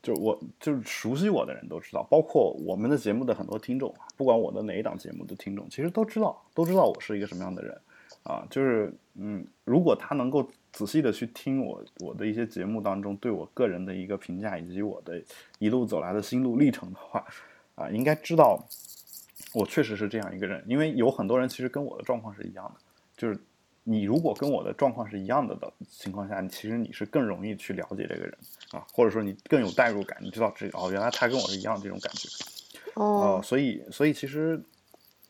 [0.05, 7.81] 就我就是熟悉我的人都知道，包括我们的节目的很多听众，不管我的哪一档节目的听众，其实都知道，都知道我是一个什么样的人，
[8.23, 10.47] 啊，就是嗯，如果他能够。
[10.75, 15.23] 仔细的去听我我的一些节目当中对我个人的一个评价，以及我的
[15.57, 17.25] 一路走来的心路历程的话，
[17.75, 18.61] 啊，应该知道
[19.53, 20.61] 我确实是这样一个人。
[20.67, 22.81] 因为有很多人其实跟我的状况是一样的，
[23.15, 23.39] 就是
[23.88, 28.38] 你如果跟我的状况是一样的的情况下，其实你是更容易去了解这个人
[28.71, 32.28] 啊，或者说你更有代入感，你知道这哦，原来他跟我是一样这种感觉。
[32.95, 34.60] 哦，所以所以其实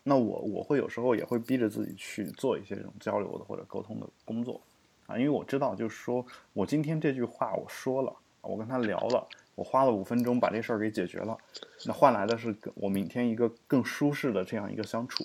[0.03, 4.61] 那我我会有时候也会逼着自己去做一些这种交流的或者沟通的工作。
[5.07, 11.37] 啊，因为我知道，就是说我今天这句话我说了，我跟他聊了，我花了五分钟把这事儿给解决了，
[11.85, 15.23] 那换来的是我明天一个更舒适的这样一个相处，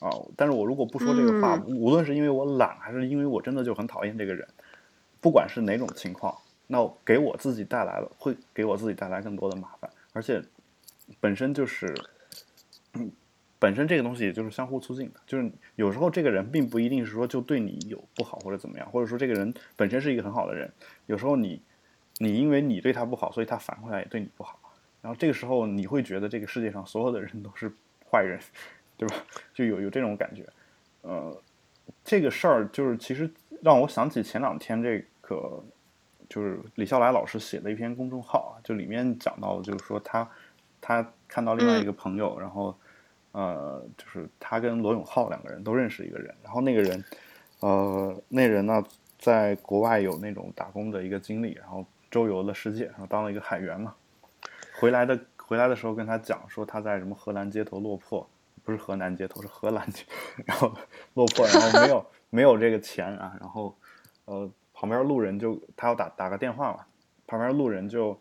[0.00, 4.46] 啊，但是我如果不说这个话，无论是因为我懒，还是因为我真的就很讨厌这个人，
[5.20, 10.42] 不管是哪种情况，那给我自己带来了，会给我自己带来更多的麻烦，而且
[11.20, 11.94] 本身就是，
[12.94, 13.10] 嗯。
[13.58, 20.70] 本身这个东西也就是相互促进的，就是有时候这个人并不一定是说就对你有不好或者怎么样，或者说这个人本身是一个很好的人，
[21.06, 21.62] 有时候你，
[22.18, 24.60] 你因为你对他不好，所以他反过来也对你不好，
[25.00, 27.72] 然后这个时候你会觉得这个世界上所有的人都是
[28.10, 28.38] 坏人，
[28.96, 29.16] 对吧？
[29.54, 30.44] 就有有这种感觉，
[31.02, 31.36] 呃，
[32.04, 33.30] 这个事儿就是其实
[33.62, 35.62] 让我想起前两天这个，
[36.28, 40.28] 就是李笑来老师写的一篇公众号啊，就里面讲到就是说他
[40.80, 42.76] 他看到另外一个朋友，然后。
[43.32, 47.04] 呃，就是他跟罗永浩两个人都认识一个人，然后那个人，
[47.60, 48.82] 呃，那人呢，
[49.18, 53.94] 在国外有那种打工的一个经历，然后周游了世界，然后当了一个海员嘛。
[54.78, 58.26] 回来的回来的时候跟他讲说他在什么荷兰街头落魄，
[58.66, 60.04] 不是河南街头是荷兰街，
[60.44, 60.70] 然后
[61.14, 63.74] 落魄，然后没有 没有这个钱啊，然后
[64.26, 66.84] 呃旁边路人就他要打打个电话嘛，
[67.26, 68.20] 旁边路人就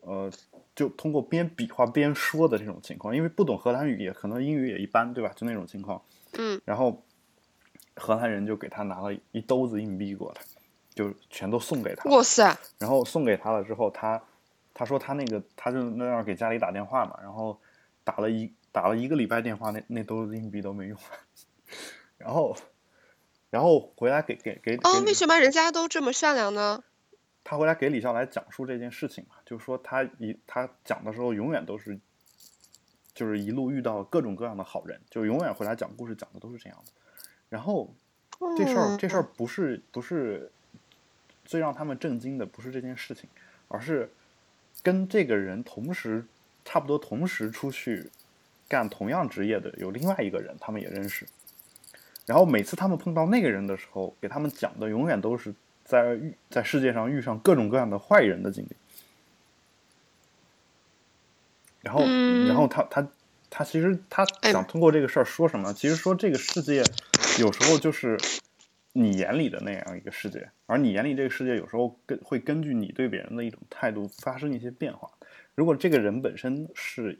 [0.00, 0.30] 呃。
[0.74, 5.32] 就通过边比划边说的这种情况，因为不懂荷兰语，也可能英语也一般，对吧？
[5.34, 6.00] 就那种情况。
[6.34, 6.60] 嗯。
[6.64, 7.02] 然后
[7.96, 10.40] 荷兰人就给他拿了一兜子硬币过来，
[10.94, 12.08] 就全都送给他。
[12.10, 12.56] 哇塞！
[12.78, 14.22] 然后送给他了之后，他
[14.72, 17.60] 他说他那个他就那样给家里打电话嘛，然后
[18.04, 20.98] 打了一打了一个礼拜电话，那那兜子硬币都没用。
[22.18, 22.56] 然后
[23.50, 24.76] 然后回来给给给。
[24.82, 26.82] 哦，为什么人家都这么善良呢？
[27.44, 31.98] 他回来给李笑来讲述这件事情嘛，就说他一他讲的时候永远都是，
[33.14, 36.92] 就是一路遇到各种各样的好人，就永远回来讲故事讲的都是这样的。
[37.48, 37.94] 然后
[38.54, 40.52] 这事儿这事儿不是不是
[41.46, 43.30] 最让他们震惊的，不是这件事情，
[43.68, 44.12] 而是
[44.82, 46.26] 跟这个人同时
[46.66, 48.10] 差不多同时出去
[48.68, 51.26] 干同样职业的有另外一个人，他们也认识。
[52.26, 55.54] 然后每次他们碰到那个人的时候，给他们讲的永远都是。
[55.84, 58.76] 在遇在世界上遇上各种各样的坏人的经历，
[61.80, 62.02] 然后，
[62.46, 63.08] 然后他他
[63.48, 65.72] 他其实他想通过这个事儿说什么？
[65.72, 66.84] 其实说这个世界
[67.40, 68.18] 有时候就是
[68.92, 75.10] 你眼里的那样一个世界，而你眼里这个世界有时候根会根据你对别人的一种态度发生一些变化。
[75.54, 77.18] 如果这个人本身是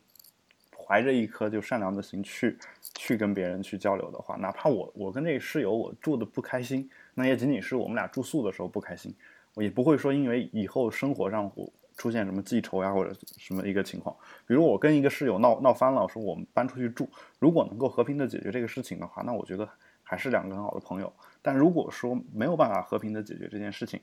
[0.88, 2.57] 怀着一颗就善良的心去
[2.94, 6.88] 去跟别人去交流的话，哪怕我我跟这个室友我住的不开心。
[7.12, 9.14] 那也仅仅是我们俩住宿的时候不开心，
[9.53, 11.53] 我也不会说因为以后生活上
[11.98, 14.16] 出现什么记仇呀或者什么一个情况。
[14.46, 17.07] 比如我跟一个室友闹闹翻了，说我们搬出去住，
[17.38, 19.68] 如果能够和平的解决这个事情的话，那我觉得
[20.03, 21.12] 还是两个很好的朋友。
[21.42, 24.01] 但如果说没有办法和平的解决这件事情，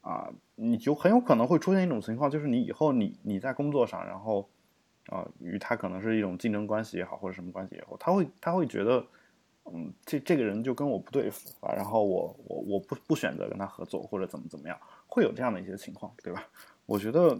[0.00, 4.48] 啊，你就很有可能会出现一种情况，就是你以后你你在工作上，然后
[5.08, 9.04] 啊与他可能是一种竞争关系也好，或者什么关系也好，他会他会觉得。
[9.70, 16.48] 嗯，这这个人就跟我不对付啊，然后我我我不不选择跟他合作或者怎么怎么样，会有这样的一些情况，对吧？
[16.86, 17.38] 我觉得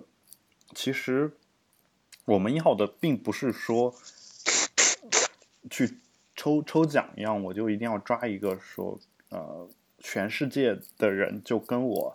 [0.75, 1.33] 其实
[2.27, 3.95] 我们要的并不是说
[5.71, 5.97] 去
[6.37, 9.01] 抽抽奖一样，我就一定要抓一个说
[9.31, 9.67] 呃
[10.01, 12.15] 全世界的人就跟我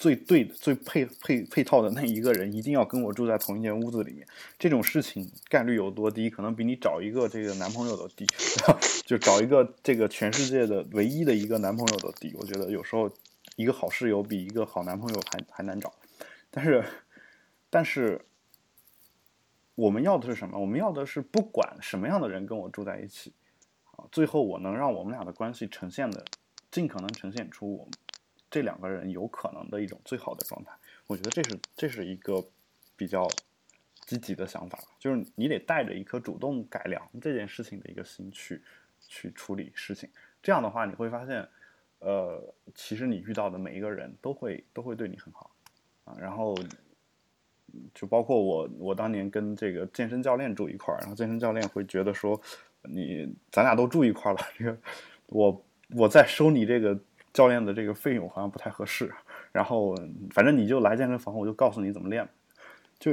[0.00, 4.26] 最对的、最配配配套的那一个人一定要跟我住在同一间屋子里面，
[4.58, 6.30] 这种事情概率有多低？
[6.30, 8.26] 可能比你找一个这个男朋友都低，
[9.04, 12.34] 就找一个这个全世界的唯一的一个男朋友都低。
[12.38, 13.12] 我觉得有时候
[13.56, 15.92] 一个好室友比一个好男朋友还还难找。
[16.50, 16.82] 但是，
[17.68, 18.24] 但是
[19.74, 20.58] 我们要的是什么？
[20.58, 23.34] 我们要的是不管什么样的人跟我住在一起，
[23.98, 26.24] 啊，最后我能让我们俩的关系呈现的
[26.70, 27.92] 尽可能呈现出我们。
[28.50, 30.72] 这两个人有可能的一种最好的状态，
[31.06, 32.44] 我觉得这是这是一个
[32.96, 33.28] 比较
[34.06, 38.60] 积极的想法，就是你得带着一颗主动改良这件事情的一个心去
[39.06, 40.10] 去处理事情。
[40.42, 41.48] 这样的话，你会发现，
[42.00, 42.42] 呃，
[42.74, 45.52] 其实你遇到的每一个人都会都会对你很好
[46.02, 46.16] 啊。
[46.18, 46.56] 然后
[47.94, 52.40] 就包括我，我当年跟这个健身教练住一块儿，然后健身教练会觉得说，
[52.82, 54.76] 你咱俩都住一块儿了，这个
[55.28, 56.98] 我我在收你这个。
[57.32, 59.14] 教练的这个费用好像不太合适，
[59.52, 59.94] 然后
[60.32, 62.28] 反正你就来健身房，我就告诉你怎么练，
[62.98, 63.12] 就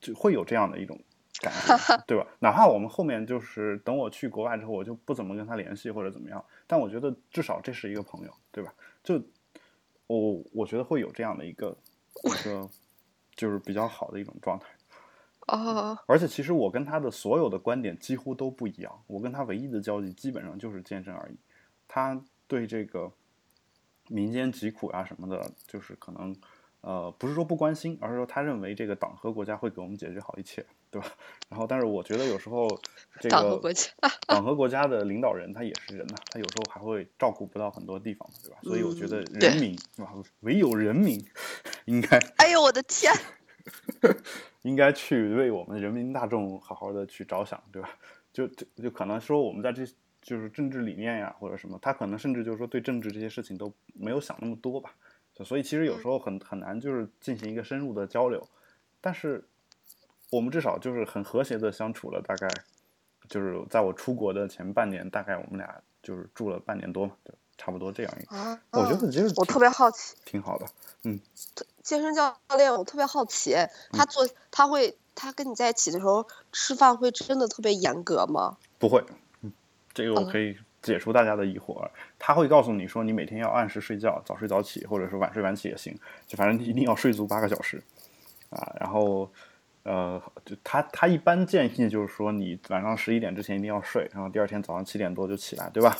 [0.00, 0.98] 就会有这样的一种
[1.40, 2.26] 感觉， 对吧？
[2.40, 8.74] 哪怕我们后面就是等我去国外之后，我就不怎么跟他联系或者怎么样，但我觉得至少这是一个朋友，对吧？
[9.04, 9.22] 就
[10.08, 11.76] 我我觉得会有这样的一个
[12.24, 12.68] 一个
[13.36, 14.66] 就是比较好的一种状态
[15.46, 15.96] 啊。
[16.06, 21.36] 而且其实我跟他的所有的观点几乎都不一样，我跟他唯一的交集基本上就是健身而已，
[21.86, 22.20] 他。
[22.48, 23.12] 对这个
[24.08, 26.34] 民间疾苦啊什么的，就是可能
[26.80, 31.06] 呃不是说不关心，而是说他认为这个党和国家会给我们解决好一切，对吧？
[31.50, 32.66] 然后，但是我觉得有时候
[33.20, 33.90] 这个党和国家，
[34.26, 38.58] 党和国家的领导人他也是人呐，他有时候还会照顾不到很多地方，对吧？
[38.62, 40.10] 所以我觉得人民是吧？
[40.40, 41.22] 唯有人民
[41.84, 43.12] 应该，哎呦我的天，
[44.62, 47.90] 应该去为我们人民大众好好的去着想，对吧？
[48.32, 49.86] 就就就可能说我们在这。
[50.28, 54.94] 就是政治理念呀，或者什么，他可能甚至就是说对政治这些事情都没有想那么多吧。
[55.42, 58.46] 所以其实有时候很很难就是进行一个深入的交流。
[59.00, 59.42] 但是
[60.28, 62.46] 我们至少就是很和谐的相处了，大概
[63.26, 68.60] 就是在我出国的前半年，大概我们俩就是住了半年多嘛，就差不多这样一个。
[68.72, 70.66] 我觉得其实我特别好奇，挺好的。
[71.04, 71.18] 嗯，
[71.82, 73.54] 健身教练，我特别好奇，
[73.92, 78.58] 他做他会他跟你在一起的时候吃饭会真的特别严格吗？
[78.78, 79.02] 不会。
[79.94, 85.92] 这个我可以解除大家的疑惑，他会告诉你说，你每天要按时睡觉，早睡早起，或者是晚睡晚起也行，
[86.26, 87.82] 就反正一定要睡足八个小时，
[88.50, 89.30] 啊，然后，
[89.82, 95.96] 呃，就他他一般建议就是说，你晚上十一点之前一定要睡，然后第二天早上七点多就起来，对吧？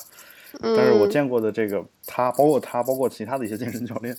[0.60, 4.16] 但是我见过的这个他，包括他，包括其他的一些健身教练，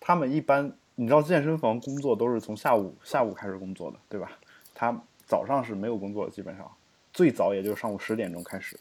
[0.00, 4.30] 他们一般，你知道健身房工作都是从下午下午开始工作的，对吧？
[4.74, 6.70] 他早上是没有工作的，基本上
[7.12, 8.78] 最早也就是上午十点钟开始。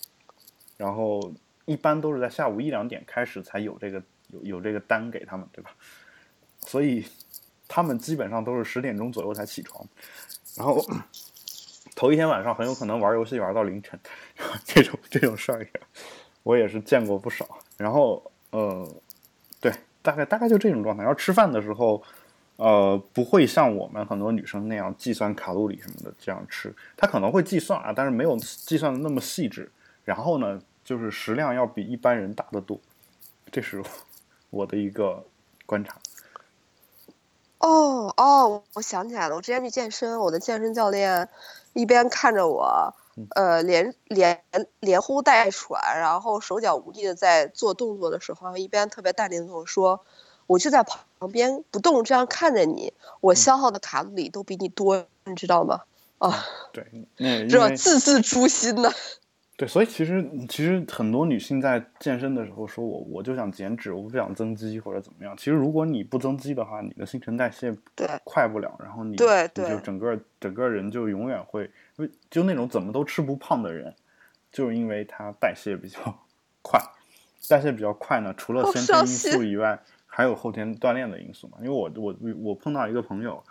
[0.78, 1.34] 然后
[1.66, 5.72] 一般都是在下午一两点开始才有这个有有这个单给他们，对吧？
[6.60, 7.06] 所以
[7.68, 9.88] 他们基本上都是十点钟左右才起床，
[10.56, 10.84] 然后
[11.96, 14.00] 头一天晚上很有可能玩游戏玩到凌晨，
[14.66, 15.68] 这种这种事儿
[16.44, 17.48] 我也是见过不少。
[17.78, 18.88] 然后呃，
[19.60, 21.04] 对，大概大概就这种状态。
[21.04, 22.02] 然后吃饭的时候，
[22.56, 29.72] 呃，不会像我们很多女生那样计算卡路里什么的这样吃，他可能会计算啊，但是没有计算的那么细致。
[30.08, 32.80] 然后呢，就是食量要比一般人大得多，
[33.52, 33.84] 这是
[34.50, 35.26] 我的一个
[35.66, 35.98] 观察。
[37.58, 41.28] 哦哦，我想起来了，我之前去健身，我的健身教练
[41.74, 42.94] 一边看着我，
[43.36, 44.42] 呃，连连
[44.80, 50.06] 连呼带喘，然后手脚无力的在做动作的时候，一边特别淡定的跟我说
[50.48, 55.82] ：“我就在旁边不动，这样看着你，我消耗的卡路里都比你多，你知道吗？”
[56.20, 58.94] 啊，对，那这字字诛心呐。
[59.58, 65.36] 对，所以其实其实很多女性在健身的时候说，我我就想减脂，我不想增肌或者怎么样。
[65.36, 67.76] 其实如果你不增肌的话，你的新陈代谢
[68.24, 71.68] 快不了，然后你你就整个整个人就永远会，
[72.30, 73.92] 就那种怎么都吃不胖的人，
[74.52, 76.00] 就是因为他代谢比较
[76.62, 76.80] 快，
[77.50, 81.58] 代谢比较快呢，除了先天因素以外，还有后天锻炼的因素嘛。
[81.62, 83.44] 因为我我我碰到一个朋友，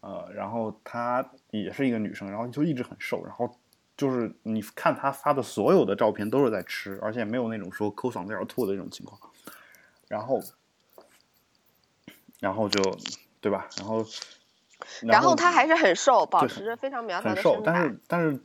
[0.00, 3.48] 呃，然后她也是一个女生，然后就一直很瘦，然后。
[4.02, 9.30] 就是你看他发的所有的照片都是在吃，而且没有那种说抠嗓子眼吐的那种情况。
[10.08, 10.40] 然后，
[12.40, 12.82] 然后就
[13.40, 13.68] 对吧？
[13.78, 14.04] 然后，
[15.02, 17.60] 然后他还是很瘦，保持着非常苗条的身材。
[17.64, 18.44] 但是，但是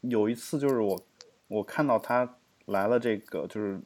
[0.00, 1.00] 有一次就是我
[1.46, 2.28] 我看到他
[2.66, 3.80] 来了，这个就是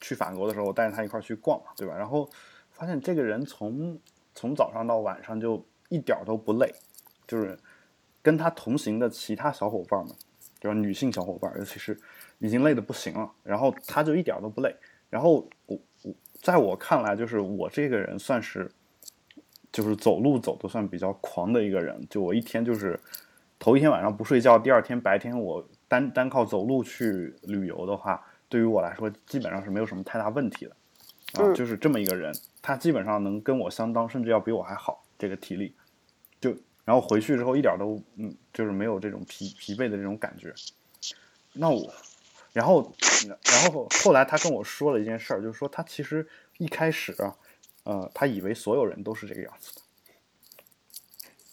[0.00, 1.96] 去法国的时候，我带着他一块去逛嘛，对吧？
[1.96, 2.30] 然后
[2.70, 3.98] 发现这个人从
[4.36, 6.72] 从早上到晚上就一点都不累，
[7.26, 7.58] 就是
[8.22, 10.14] 跟他同行的其他小伙伴们。
[10.64, 11.94] 就是女性小伙伴，尤其是
[12.38, 14.74] 已经累得不行了，然后她就一点都不累。
[15.10, 18.70] 然后我我在我看来，就是我这个人算是，
[19.70, 22.02] 就是走路走的算比较狂的一个人。
[22.08, 22.98] 就我一天就是
[23.58, 30.70] 头一天晚上不睡觉，第二天白天我单单靠走路去旅游的话，对于我来说基本上是没有什么太大问题的。
[31.34, 35.74] 啊，嗯就是这么一个人，他基本上能跟我相当，甚至要比我还好，这个体力。
[36.40, 40.54] 就然后回去之后一点都嗯，就是没有这种疲疲惫的这种感觉。
[41.52, 41.92] 那我，
[42.52, 42.92] 然后
[43.44, 47.34] 然后后来他跟我说了一件事儿，就是说他其实一开始啊，
[47.84, 49.80] 呃，他以为所有人都是这个样子的，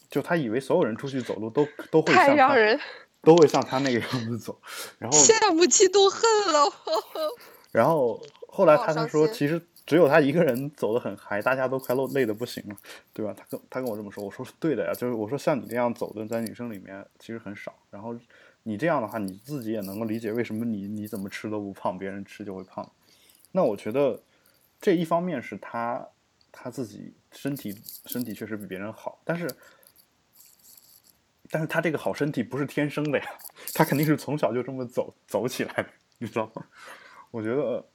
[0.10, 2.80] 就他以为所有人出去走路都都会太像他让人
[3.22, 4.60] 都会像他那个样子走，
[4.98, 6.74] 然后羡慕嫉妒恨了。
[7.72, 12.76] 然后后来他就说，其实只有他一个人走得很嗨，大家都快累累的不行了，
[13.12, 13.34] 对吧？
[13.36, 17.74] 他跟他跟我这么说，我说是对的呀，就是我说像你这样走的，在女生里面其实很少。
[17.89, 18.15] 然后
[18.63, 22.89] 你这样的话，你自己也能够理解为什么你你怎么吃都不胖，别人吃就会胖。
[23.52, 24.22] 那我觉得
[24.80, 26.08] 这一方面是他
[26.52, 29.50] 他自己身体身体确实比别人好，但是
[31.50, 33.26] 但是他这个好身体不是天生的呀，
[33.74, 35.88] 他肯定是从小就这么走走起来的，
[36.20, 36.65] 你知道吗？
[37.32, 37.86] 我觉得，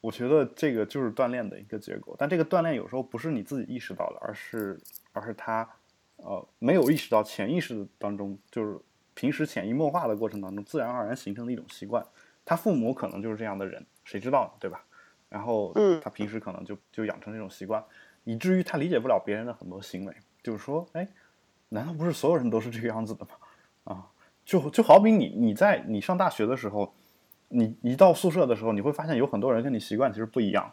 [0.00, 2.14] 我觉得这个就是锻炼的一个结果。
[2.18, 4.80] 但这个锻炼有时候不是你自己意识到的，而是
[5.12, 5.68] 而是他
[6.16, 8.78] 呃没有意识到，潜意识当中就是
[9.14, 12.04] 平时潜移默化的过程当中，自然而然形成的一种习惯。
[12.44, 14.50] 他父母可能就是这样的人，谁知道呢？
[14.58, 14.84] 对吧？
[15.28, 17.84] 然后嗯他平时可能就就养成这种习惯，
[18.24, 20.14] 以至于他理解不了别人的很多行为。
[20.42, 21.06] 就是说，哎，
[21.68, 23.30] 难道不是所有人都是这个样子的吗？
[23.84, 24.10] 啊，
[24.46, 26.94] 就就好比你你在你上大学的时候，
[27.48, 30.72] 你一到宿舍的时候，你会发现有很多人跟你习惯其实不一样，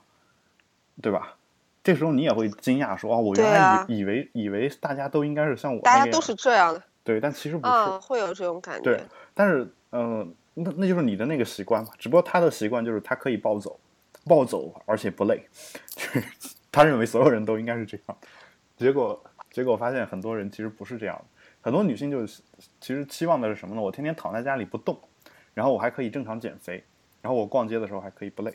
[1.01, 1.37] 对吧？
[1.83, 7.71] 这时候你也会惊讶说，哦，我原来以、以为以为大家都应该是像我大家都是这样的对，但其实不是。
[7.71, 9.03] 啊，会有这种感觉对觉。，
[9.35, 11.91] 但是嗯、呃那那就是你的那个习惯嘛。
[11.99, 13.79] 只不过他的习惯就是他可以暴走，
[14.25, 15.45] 暴走而且不累，
[15.95, 16.23] 就是
[16.71, 18.17] 他认为所有人都应该是这样。
[18.77, 21.25] 结果结果发现很多人其实不是这样的，
[21.61, 22.41] 很多女性就是
[22.81, 23.81] 其实期望的是什么呢？
[23.81, 24.97] 我天天躺在家里不动，
[25.55, 26.83] 然后我还可以正常减肥，
[27.23, 28.53] 然后我逛街的时候还可以不累，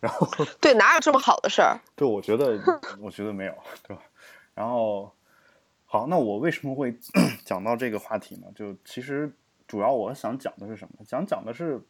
[0.00, 0.26] 然后
[0.60, 1.78] 对，哪有这么好的事儿？
[1.94, 2.58] 对，我觉得，
[2.98, 3.54] 我觉得没有，
[3.86, 4.02] 对吧？
[4.54, 5.14] 然后，
[5.84, 6.96] 好，那我为什么会
[7.44, 8.46] 讲到这个话题呢？
[8.54, 9.30] 就其实
[9.68, 11.04] 主要我想讲的是什么？
[11.04, 11.80] 想讲的是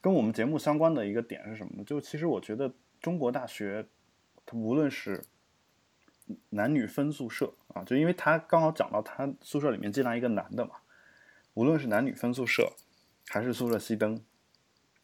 [0.00, 1.84] 跟我们节目相关的一个点是什么呢？
[1.84, 3.84] 就其实我觉得中国大学，
[4.46, 5.24] 它无论是
[6.50, 10.76] 男女分宿舍啊，就因为他刚好讲到他宿舍里面进来一个男的嘛，
[11.54, 12.72] 无论是男女分宿舍，
[13.28, 14.20] 还是宿舍熄灯，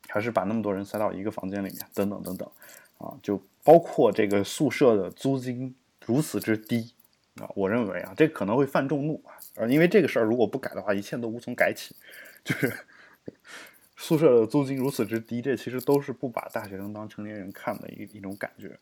[0.08, 2.50] 还是把那么多人塞到一个房间里面，等等等等。
[2.98, 5.74] 啊，就包括这个宿舍的租金
[6.06, 6.92] 如此之低
[7.40, 11.94] 啊，我认为啊，这可能会犯众怒啊，呃，因为这个事儿如果不改的话，一切都无从改起。
[12.44, 12.72] 就是
[13.96, 18.78] 宿舍的租金如此之低，这其实都是不把大学生当成年人看的一一种感觉。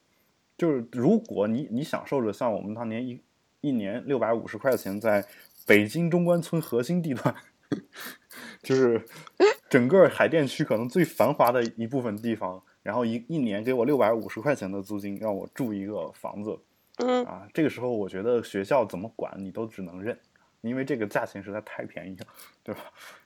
[0.58, 3.20] 就是如果你你享受着像我们当年一
[3.62, 5.26] 一年六百五十块钱在
[5.64, 7.34] 北京中关村核心地段，
[8.62, 9.04] 就是
[9.68, 16.58] 整个海淀区可能最繁华的一部分地方，然后一一年给我六百五十块钱的租金，让我住一个房子
[16.96, 20.18] 嗯，啊，这个时候我觉得学校怎么管你都只能认，
[20.60, 22.26] 因为这个价钱实在太便宜了，
[22.62, 22.80] 对吧？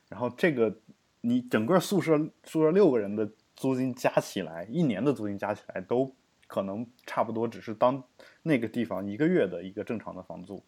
[0.09, 0.73] 然后这个
[1.21, 6.15] 你整个宿舍宿舍六个人的租金加起来，一年的租金加起来都
[6.47, 8.01] 可能差不多，只是当
[8.43, 10.63] 那个地方一个月的一个正常的房租，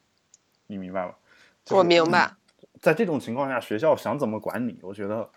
[0.68, 1.14] 你明白吗？
[1.64, 2.36] 就是我明白。
[2.82, 5.30] 在这种情况下，学校想怎么管你，我觉得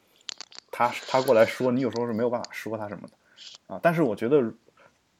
[0.71, 3.15] 他他过来说你有时候是没有办法说他什么的
[3.75, 3.81] 啊。
[3.83, 4.53] 但是我觉得，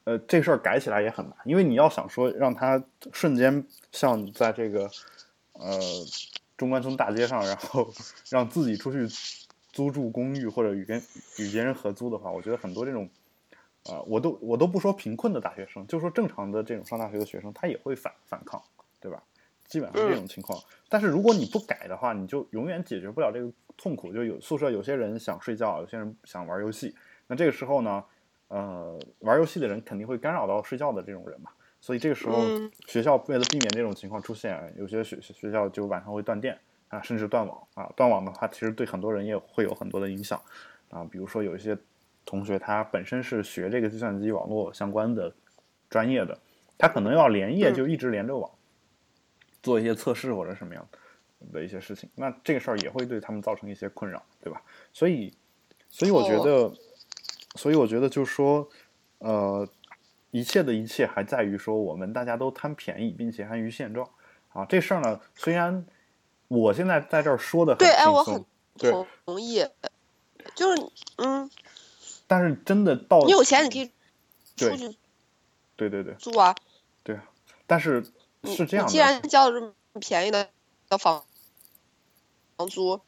[0.05, 2.83] 呃，这事儿改起来也很难，因为你要想说让他
[3.13, 4.91] 瞬间像在这个
[5.53, 5.79] 呃
[6.57, 7.93] 中关村大街上，然后
[8.31, 9.07] 让自己出去
[9.73, 11.03] 租住公寓或者与跟
[11.39, 13.09] 与别人合租的话，我觉得很多这种。
[13.91, 18.63] 啊、我都我都不说贫困的大学生，就说正常的这种上大学的学生，他也会反反抗，
[19.01, 19.21] 对吧？
[19.73, 20.59] 基本上是这种情况。
[20.91, 24.13] 但是如果你不改的话，你就永远解决不了这个痛苦。
[24.13, 26.95] 就有宿舍有些人想睡觉，有些人想玩游戏。
[27.27, 28.05] 那这个时候呢，
[28.49, 31.51] 呃，玩游戏的人肯定会干扰到睡觉的这种人嘛。
[31.81, 37.91] 所以这个时候嗯，学校为了避免这种情况出现，有些学学校就晚上会断电啊，甚至断网啊。
[37.97, 40.39] 断网的话，其实对很多人也会有很多的影响
[40.91, 41.03] 啊。
[41.11, 41.75] 比如说有一些
[42.27, 45.33] 同学他本身是学这个计算机网络相关的
[45.89, 46.39] 专业的，
[46.77, 48.51] 他可能要连夜嗯就一直连着网。
[49.63, 50.87] 做一些测试或者什么样
[51.53, 54.63] 的一些事情，那这个事儿也会对他们造成一些困扰，对吧？
[54.93, 55.33] 所以，
[55.89, 56.73] 所以我觉得，
[57.57, 58.69] 所以我觉得就是说，
[59.19, 59.69] 呃，
[60.31, 64.09] 一切的一切还在于说我们大家都贪便宜，并且安于现状
[64.53, 64.65] 啊。
[64.65, 65.85] 这事儿呢，虽然
[66.49, 68.45] 我现在在这儿说的很对哎我很，
[68.79, 68.91] 对，
[69.25, 69.65] 同意。
[70.57, 70.83] 就是，
[71.19, 71.49] 嗯，
[72.27, 73.87] 但是真的到你有钱你可以
[74.57, 74.97] 出去
[75.77, 76.55] 对对对住啊。
[77.05, 77.25] 对啊，
[77.67, 78.13] 但是你
[78.45, 78.91] 是这样的。
[78.91, 80.49] 你既然交了这么便宜的
[80.89, 81.25] 的房
[82.57, 83.01] 房租，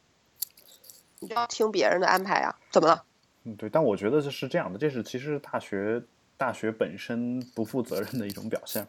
[1.19, 2.55] 你就要听别人的安排啊？
[2.71, 3.03] 怎么了？
[3.43, 6.01] 嗯，对，但我觉得这是这样的，这是其实大学
[6.37, 8.87] 大学本身不负责任的一种表现，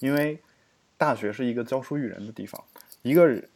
[0.00, 0.40] 因为
[0.96, 2.62] 大学是一个教书育人的地方，
[3.02, 3.48] 一个人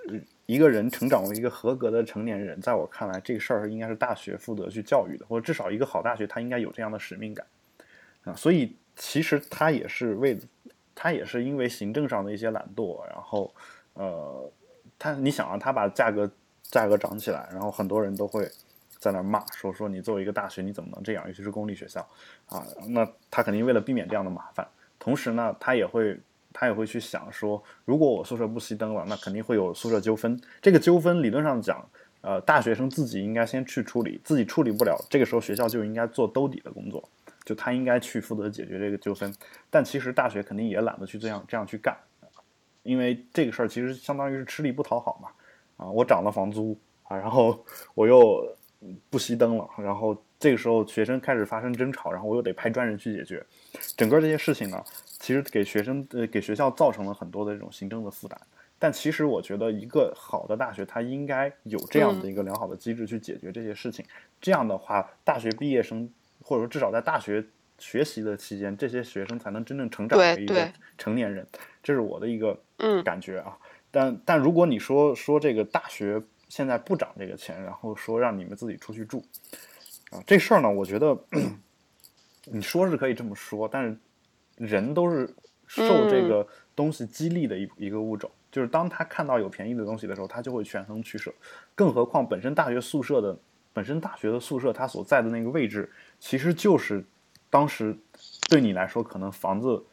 [0.46, 7.46] 一个人成长为一个合格的成年人，在我看来，这个事儿应该是大学负责去教育的，或者至少一个好大学它应该有这样的使命感
[8.24, 10.38] 啊，所以其实他也是为，
[10.94, 13.52] 他也是因为行政上的一些懒惰，然后
[13.94, 14.50] 呃，
[14.98, 16.30] 他你想啊，他把价格
[16.62, 18.50] 价格涨起来，然后很多人都会。
[19.00, 21.22] 在那骂说说你作为一个大学你怎么能这样？
[21.26, 22.00] 尤其是公立学校，
[22.46, 24.66] 啊，那他肯定为了避免这样的麻烦，
[24.98, 26.18] 同时呢，他也会
[26.54, 30.40] 他也会去想说，如果我宿舍不熄灯了，那肯定会有宿舍纠纷。
[30.62, 31.86] 这个纠纷理论上讲，
[32.22, 37.06] 呃，大学生自己应该先去处理，自己处理不了，这个时候学校就应该做兜底的工作，
[37.44, 39.34] 就他应该去负责解决这个纠纷。
[39.70, 41.96] 但其实大学肯定也懒得去这样这样去干，
[42.82, 45.28] 因为这个事儿其实相当于是吃力不讨好嘛，
[45.84, 47.64] 啊，我涨了房租啊，然后
[47.94, 48.56] 我又。
[49.08, 53.42] 不熄灯了，然后这个时候学生开始发生争吵，然后我又得派专人去解决，
[53.96, 58.38] 整个这些事情呢，其实给学生呃给学校造成了很多的这种行政的负担。
[58.78, 64.04] 但其实我觉得一个好的大学，它应该有这样的一个良好的机制去解决这些事情。
[64.38, 66.06] 这样的话，大学毕业生
[66.44, 67.44] 或者说至少在大学
[67.78, 71.44] 学习的期间，这些学生才能真正成长为一个成年人。
[71.82, 72.56] 这是我的一个
[73.02, 73.58] 感觉啊。
[73.90, 76.22] 但但如果你说说这个大学。
[76.46, 79.24] 现在不涨这个钱，然后说让你们自己出去住，
[80.12, 81.18] 啊，这事儿呢，我觉得
[82.44, 83.98] 你说是可以这么说，但是
[84.58, 85.28] 人都是
[85.66, 91.34] 受这个东西激励的一一个物种，就是当他看到有便宜的东西的时候，他就会权衡取舍。
[91.74, 93.36] 更何况本身大学宿舍的
[93.72, 95.90] 本身大学的宿舍，它所在的那个位置，
[96.24, 97.04] 其实就是
[97.50, 97.94] 当时
[98.48, 99.84] 对你来说可能房子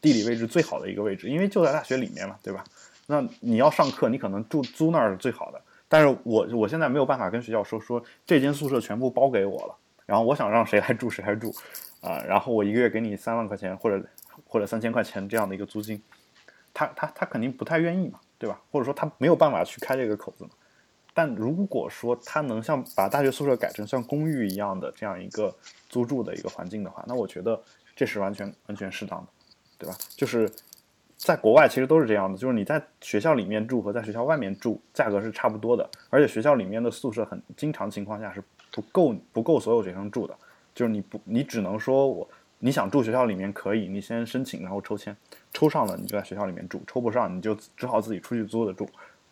[0.00, 2.62] 地理位置最好的一个位置，因为就在大学里面嘛，对吧？
[3.08, 5.60] 那你要上课，你可能住租那儿是最好的。
[5.88, 9.74] 但是我我现在没有办法跟学校说说这间宿舍全部包给我了，
[10.06, 11.52] 然后我想让谁来住谁来住，
[12.02, 14.00] 啊，然后我一个月给你三万块钱或者
[14.46, 16.00] 或者三千块钱这样的一个租金，
[16.72, 18.60] 他他他肯定不太愿意嘛，对吧？
[18.70, 20.50] 或者说他没有办法去开这个口子嘛。
[21.18, 25.52] 但如果说他能像把大学宿舍改成像公寓一样的这样一个
[25.88, 27.60] 租住的一个环境的话，那我觉得
[27.96, 29.26] 这是完全完全适当的，
[29.78, 29.96] 对吧？
[30.16, 30.48] 就是。
[31.20, 38.40] 在国外其实都是这样的，就是你在学校里面住和在学校外面住价格是差不多的，而且学校里面的宿舍很经常情况下是
[38.70, 40.38] 不够不够所有学生住的，
[40.72, 42.28] 就是你不你只能说我
[42.60, 45.14] 你想住学校里面可以，你先申请然后抽签，
[45.52, 48.88] 抽上了你就在学校里面住，抽不上你就只好自己出去租的住，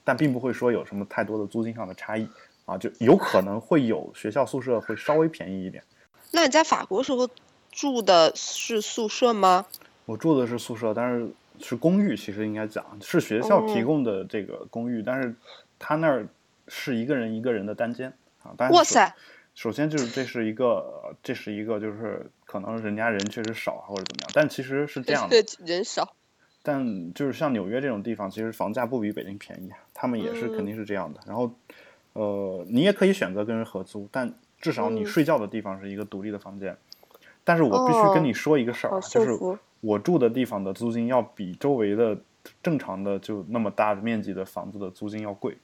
[0.06, 2.26] 但并不会说有什么太多的租金上的差异
[2.64, 5.84] 啊，就有可能会有学校宿舍会稍微便宜一点。
[6.30, 7.28] 那你在法国时候
[7.70, 9.66] 住的是宿舍吗？
[10.04, 11.28] 我住的是宿舍，但是。
[11.58, 15.34] 是公寓，其实应该讲是学校提供的这个公寓，但是
[15.78, 16.28] 他那儿
[16.68, 18.52] 是一个人一个人的单间啊。
[18.68, 19.14] 哇塞！
[19.54, 26.14] 首先就是这是一个，这是一个就是可能人家人确实少啊或者怎么样，但其实是这样的，人少。
[26.62, 31.20] 但就是像纽约这种地方，其实房价不比北京便宜，他们也是肯定是这样的。
[31.26, 31.50] 然后，
[32.12, 36.76] 呃，你也可以选择跟人合租，但至少你睡觉的地方是一个独立的房间。
[37.42, 39.58] 但是我必须跟你说一个事儿，就是。
[39.80, 42.18] 我住的地方的租金要比周围的
[42.62, 45.56] 正常的就那么大面积的房子的租金要贵。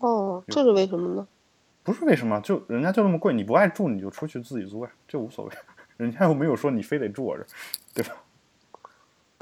[0.00, 1.26] 哦，这是为什么呢？
[1.84, 5.52] 不是为什么，就人家就那么贵，你不爱住你就出去自己租呀，这无所谓，
[5.98, 7.44] 人家又没有说你非得住我这，
[7.94, 8.16] 对吧？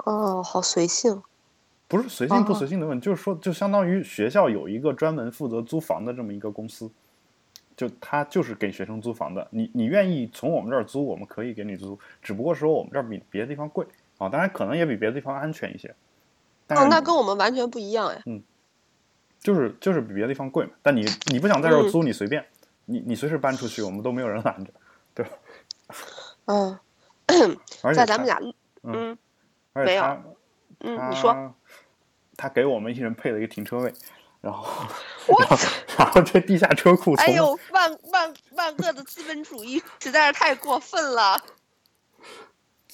[0.04, 1.22] 哦，好随性。
[1.90, 6.88] 不是随性不随性的问题，就是说，就相当于学校有一个专门负责租房的这么一个公司。
[7.76, 13.86] 就他就是给学生租房的，你你愿意从我们这儿租，我们可以给你租，只不过说我们这儿比别的地方贵
[14.18, 15.88] 啊，当然可能也比别的地方安全一些。
[16.68, 18.22] 哦，那跟我们完全不一样哎。
[18.26, 18.42] 嗯，
[19.40, 22.44] 就是就是比别的地方贵嘛，但你你不想在这儿租，你随便，
[22.84, 24.70] 你你随时搬出去，我们都没有人拦着，
[25.14, 25.32] 对吧？
[26.44, 26.78] 嗯，
[27.94, 28.38] 在咱们俩，
[28.82, 29.16] 嗯，
[29.72, 30.04] 没有，
[30.80, 31.54] 嗯，你说，
[32.40, 33.92] 他给我们一人配了一个停车位。
[34.40, 34.86] 然后，
[35.28, 35.58] 我
[35.98, 41.38] 然后这地下车库，哎呦，万万万恶的资本主义实在是太过分了。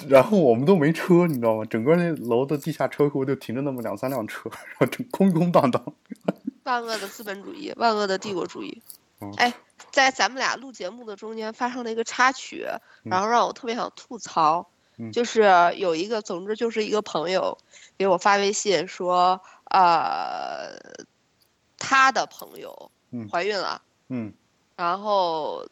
[0.09, 1.65] 然后我们都没车，你知道吗？
[1.67, 5.81] 整个那楼的地下车库就停着那么两三辆车，然后整空空荡荡。
[6.65, 8.83] 万恶的资本主义，万恶的帝国主义。
[9.37, 9.55] 哎，
[9.93, 12.67] 在咱们俩录节目的中间发生了一个插曲，
[13.05, 14.69] 然后让我特别想吐槽，
[15.13, 15.43] 就是
[15.77, 17.57] 有一个，总之就是一个朋友
[17.99, 19.41] 给我发微信说，
[19.71, 20.77] 呃。
[21.79, 22.91] 他的朋友
[23.31, 24.33] 怀孕了，嗯，
[24.77, 25.69] 然后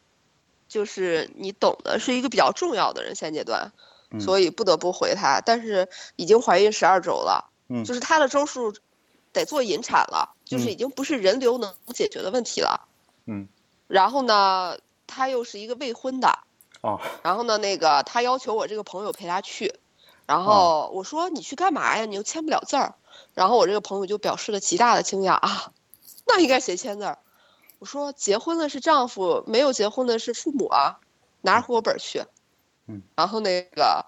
[0.68, 3.72] 就是你懂的，是一个比较重要的人，现阶段，
[4.10, 5.40] 嗯所以不得不回他。
[5.40, 8.74] 但是已经怀孕十二周了，嗯就是她的周数
[9.32, 12.86] 得做引产了，就是嗯已经不是人流能解决的问题了。
[13.24, 13.48] 嗯
[13.88, 16.38] 然后呢，她又是一个未婚的，
[16.84, 19.74] 啊然后呢，那个他要求我这个朋友陪他去，
[20.26, 22.04] 然后我说你去干嘛呀？
[22.04, 22.94] 你又签不了字儿。
[23.32, 25.72] 然后我这个朋友就表示了极大的惊讶啊，
[26.26, 27.18] 那应该谁签字儿？
[27.78, 30.98] 我说结婚的是丈夫，没有结婚的是父母啊，
[31.40, 32.24] 拿着户口本去。
[32.86, 34.04] 嗯，然后那个，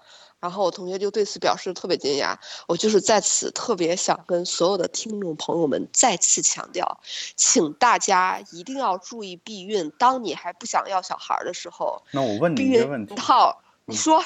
[0.47, 2.37] 然后我同学就对此表示特别惊讶。
[2.67, 7.01] 我就是在此特别想跟所有的听众朋友们再次强调，
[7.35, 9.91] 请大家一定要注意避孕。
[9.99, 14.23] 当你还不想要小孩儿的时候，那我问你一个问题，套，你嗯说，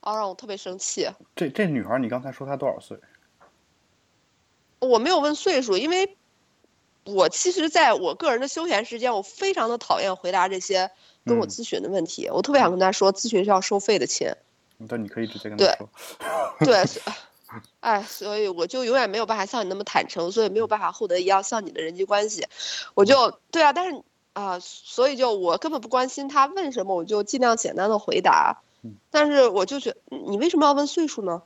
[0.00, 1.08] 哦，让我特别生气。
[1.36, 2.98] 这这女孩你刚才说她多少岁？
[4.80, 6.16] 我没有问岁数，因为
[7.04, 10.90] 我其实在我个人的休闲时间，我非常的讨厌回答这些
[11.24, 12.28] 跟我嗯咨询的问题。
[12.30, 14.28] 我特别想跟他说，咨询是要收费的亲。
[14.88, 15.88] 但你可以直接跟对她说。
[16.60, 17.00] 对， 是
[17.80, 22.46] 哎，所以我就永远没有办法像你那么坦诚，所以没有办法获得一样像你的人际关系。
[22.94, 24.02] 我就对啊，但是
[24.32, 28.94] 啊、所以就我根本不关心他问什么，我就尽量简单的回答嗯。
[29.10, 29.96] 但是我就觉得，
[30.28, 31.42] 你为什么要问岁数呢？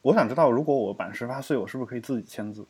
[0.00, 2.64] 我想知道，如果我满十八岁，我是不是可以自己签字？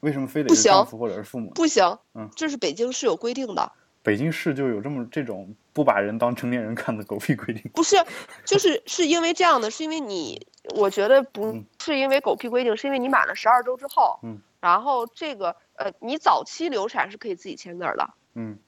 [0.00, 1.52] 为什么非得是丈夫或者是父母呢？
[1.54, 3.72] 不行嗯，这是北京是有规定的。
[4.02, 7.62] 北京市就有这么这种不把人当成年人看的狗屁规定。
[7.74, 7.96] 不是，
[8.44, 18.58] 就是是因为这样的，是因为你，我觉得不嗯是因为狗屁规定，是因为你满了十二周之后，嗯，然后这个呃，你早期流产是可以自己签字儿的，嗯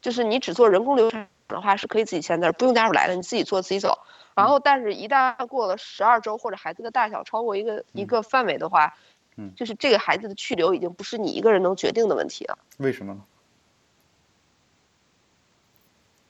[0.00, 3.98] 就是你只做人工流产的话是可以自己签字儿，不用家属来了，你自己做自己走。
[4.34, 8.94] 然后，但是一旦过了十二周或者孩子的大小超过一个一个范围的话，
[9.36, 13.20] 嗯就是这个孩子的去留已经不是你一个人能决定的问题了，为什么呢？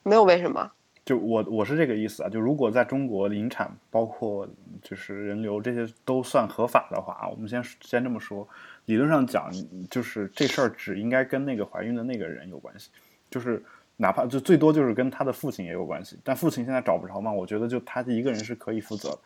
[0.02, 0.70] 没有为什么。
[1.04, 4.48] 就我我是这个意思啊，就如果在中国引产，包括
[4.80, 8.48] 就是人流这些都算合法的话啊，我们先先这么说，
[8.84, 9.50] 理论上讲，
[9.90, 12.90] 就是这事儿只应该跟那个怀孕的那个人有关系，
[13.28, 13.60] 就是
[13.96, 19.18] 哪怕就最多就是跟他的父亲也有关系，但父亲现在找不着嘛，我觉得就他一个人是可以负责，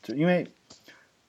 [0.00, 0.48] 就因为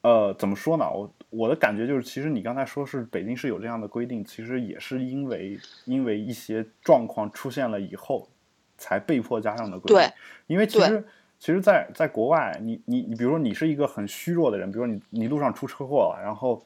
[0.01, 8.29] 呃怎么说呢，我我的感觉就是，其实你刚才说是北京市有这样的规定，其实也是因为因为一些状况出现了以后。
[8.77, 9.95] 才被迫加上的规定。
[9.95, 10.13] 对，
[10.47, 11.05] 因为其实
[11.39, 16.63] 其实在，在国外，你你你，比如说你是一个很虚弱的人，比如说你你路上出车祸了，然后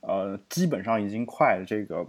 [0.00, 2.06] 呃，基本上已经快这个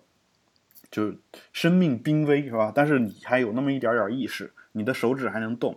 [0.90, 1.14] 就
[1.54, 2.72] 生命濒危是吧？
[2.74, 5.76] 但是你还有那么一点点意识，你的手指还能动。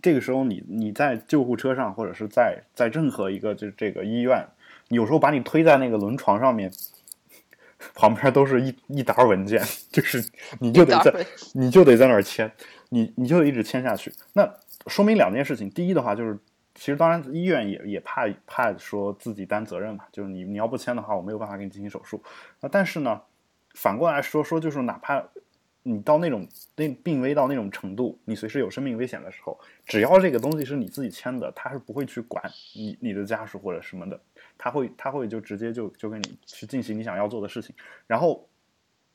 [0.00, 4.46] 这个时候你你在救护车上，或者是在在任何一个就是这个医院，
[4.88, 6.70] 有时候把你推在那个轮床上面。
[7.92, 9.60] 旁边都是一一沓文件，
[9.90, 10.24] 就是
[10.60, 12.50] 你就得在你就得在那儿签，
[12.88, 14.12] 你你就得一直签下去。
[14.32, 14.48] 那
[14.86, 16.38] 说明两件事情，第一的话就是，
[16.74, 22.22] 其实当然医院也也怕怕说自己担责任嘛，就是你你要不签的话，我没有办法给你进行手术。
[22.60, 23.20] 啊，但是呢，
[23.74, 25.24] 反过来说说就是哪怕
[25.82, 32.42] 你到那种那病危到那种程度，你随时有生命危险的时候，只要这个东西是你自己签的，他是不会去管
[32.74, 34.18] 你你的家属或者什么的。
[34.56, 37.74] 他会，他会就直接就就跟你去进行你想要做的事情，
[38.06, 38.48] 然后，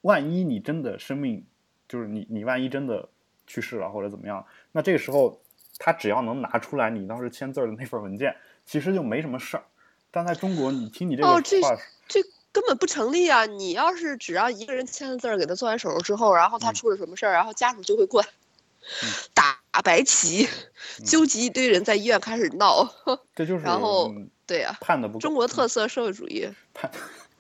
[0.02, 1.46] 万一你真的生命，
[1.88, 3.10] 就是你你万一真的
[3.48, 5.42] 去世了或者怎么样，那这个时候
[5.78, 8.36] 他只要能拿出来你当时签字的那份文件，
[8.66, 9.64] 其实就没什么事儿。
[10.12, 11.62] 但在中国，你听你这个话，哦、这
[12.08, 12.22] 这
[12.52, 13.46] 根本不成立啊！
[13.46, 18.28] 你要是只要一个人签了字儿，给他做完手术之后，然后他出了什么事儿，嗯、然后家属就会过来
[19.34, 20.46] 打白旗，
[21.00, 22.88] 嗯、纠集一堆人在医院开始闹。
[23.36, 24.10] 这就是然后。
[24.10, 26.50] 嗯对呀、啊，判的不中国特色社会主义。
[26.74, 26.90] 判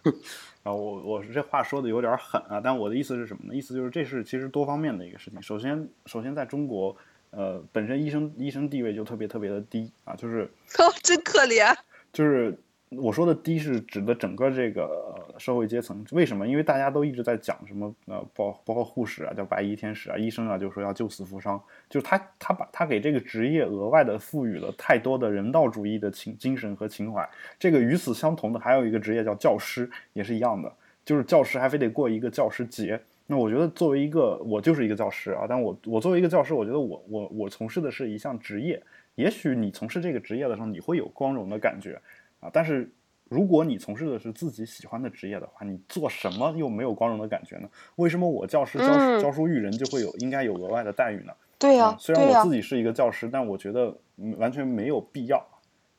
[0.63, 3.55] 啊，我我是这话说的有点狠啊，但我的意思是什么呢？
[3.55, 5.41] 意思就是这是其实多方面的一个事情。
[5.41, 6.95] 首先，首先在中国，
[7.31, 10.43] 呃，本身医生医生地位就特别特别的低啊，就是
[10.77, 11.75] 哦，真可怜。
[12.13, 12.55] 就是
[12.89, 16.03] 我说的低是指的整个这个社会阶层。
[16.11, 16.47] 为什么？
[16.47, 27.27] 因为大家都一直在讲什么呃，包包括护士啊，叫白衣天使啊，医生啊，就说要救死扶伤，就是他他把他给这个职业额外的赋予了太多的人道主义的情精神和情怀。
[27.59, 30.73] 这个与此相同的还有一个职业叫教师，也是一样的，
[31.05, 32.99] 就是教师还非得过一个教师节。
[33.27, 38.81] 那我觉得作为一个我就是一个教师啊，但我我作为一个教师，我觉得我我我从事的是一项职业。
[39.13, 42.01] 也许你从事这个职业的时候，你会有光荣的感觉
[42.39, 42.91] 啊，但是。
[43.31, 47.69] 如果你从事的是自己喜欢的职业的话，你做什么又没有光荣的感觉呢？
[47.97, 51.33] 为什么我教师教、嗯、教书育人就会有应该有额外的待遇呢？
[51.59, 53.95] 对呀、啊嗯，虽然我自己是一个教师，但我觉得
[54.37, 55.45] 完全没有必要，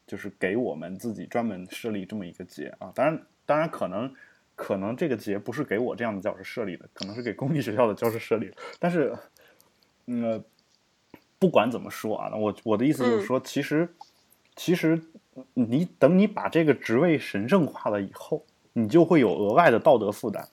[0.08, 2.90] 就是给我们自己专门设立这么一个节啊。
[2.96, 4.12] 当然，当然可能
[4.56, 8.56] 可能这个节不是给我这样的教师设立的，可能是给公立学校的教师设立的。
[8.80, 9.16] 但是，
[10.06, 10.42] 嗯，
[11.38, 13.88] 不管怎么说啊，我我的意思就是说，其实
[14.56, 15.00] 其实
[15.54, 20.48] 你等你把这个职位神圣化了以后，你就会有额外的道德负担。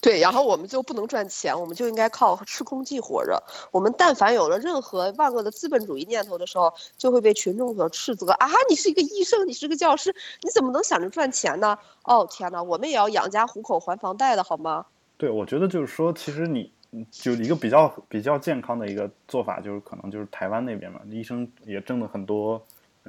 [0.00, 3.40] 对，然后我们就不能赚钱，我们就应该靠吃空气活着。
[3.70, 8.48] 我们但凡有了任何万恶的资本主义念头的时候，就会被群众所斥责啊！
[8.68, 11.78] 你是一个医生，你是个教师，你怎么能想着赚钱呢？
[12.02, 14.84] 哦天哪，我们也要养家糊口、还房贷的好吗？
[15.16, 16.72] 对，我觉得就是说，其实你
[17.12, 22.60] 就一个比较比较健康的一个做法，就是可能就是台湾那边嘛，医生也挣了很多，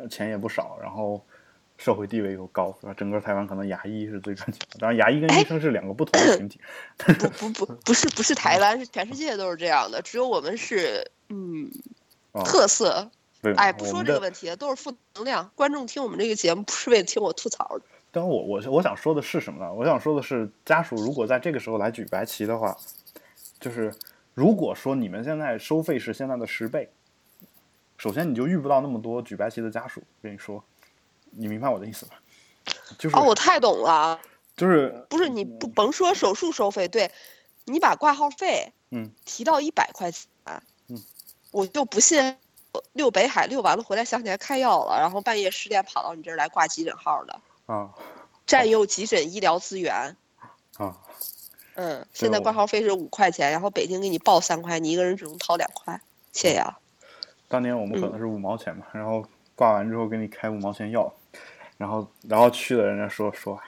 [0.09, 1.23] 钱也不少，然后。
[1.75, 2.93] 社会地位又高，是吧？
[2.93, 6.61] 整个台湾可能牙医是最赚钱的，当然牙医跟医生是两个不同的群体。
[6.97, 11.69] 不不不，不是不是台湾，是全世界都是这样的，只有我们是嗯
[12.45, 13.09] 特色。
[13.57, 15.49] 哎，不说这个问题，都是负能量。
[15.55, 17.85] 观众听我们这个节目不是为了听我吐槽的。
[18.11, 19.73] 但我我我想说的是什么呢？
[19.73, 22.77] 我想说的是，家属如果在这个时候来举白旗的话，
[23.59, 23.91] 就是
[24.35, 26.87] 如果说你们现在收费是现在的十倍，
[28.03, 30.03] 首先你就遇不到那么多举白旗的家属。
[30.21, 30.61] 跟你说。
[31.35, 32.21] 你明白我的意思吧？
[32.99, 34.19] 就是哦，我太懂了。
[34.55, 37.09] 就是不是你不甭说手术收费，对，
[37.63, 40.27] 你把挂号费嗯提到一百块钱，
[40.89, 41.01] 嗯，
[41.49, 42.37] 我就不信
[42.91, 47.89] 溜北海溜完了回来想起来开药了，然后半夜十点跑到你这儿来挂急诊号的啊，
[48.45, 50.15] 占用急诊医疗资源
[50.77, 51.01] 啊，
[51.73, 55.99] 嗯，现在挂号费是五块钱，然后北京给你报三块，你一个人只能掏两块，
[56.31, 56.77] 谢谢啊。
[57.53, 59.23] 当年我们可能是五毛钱嘛，然后。
[59.55, 61.13] 挂完之后给你开五毛钱药，
[61.77, 63.61] 然后然后去了人家说说，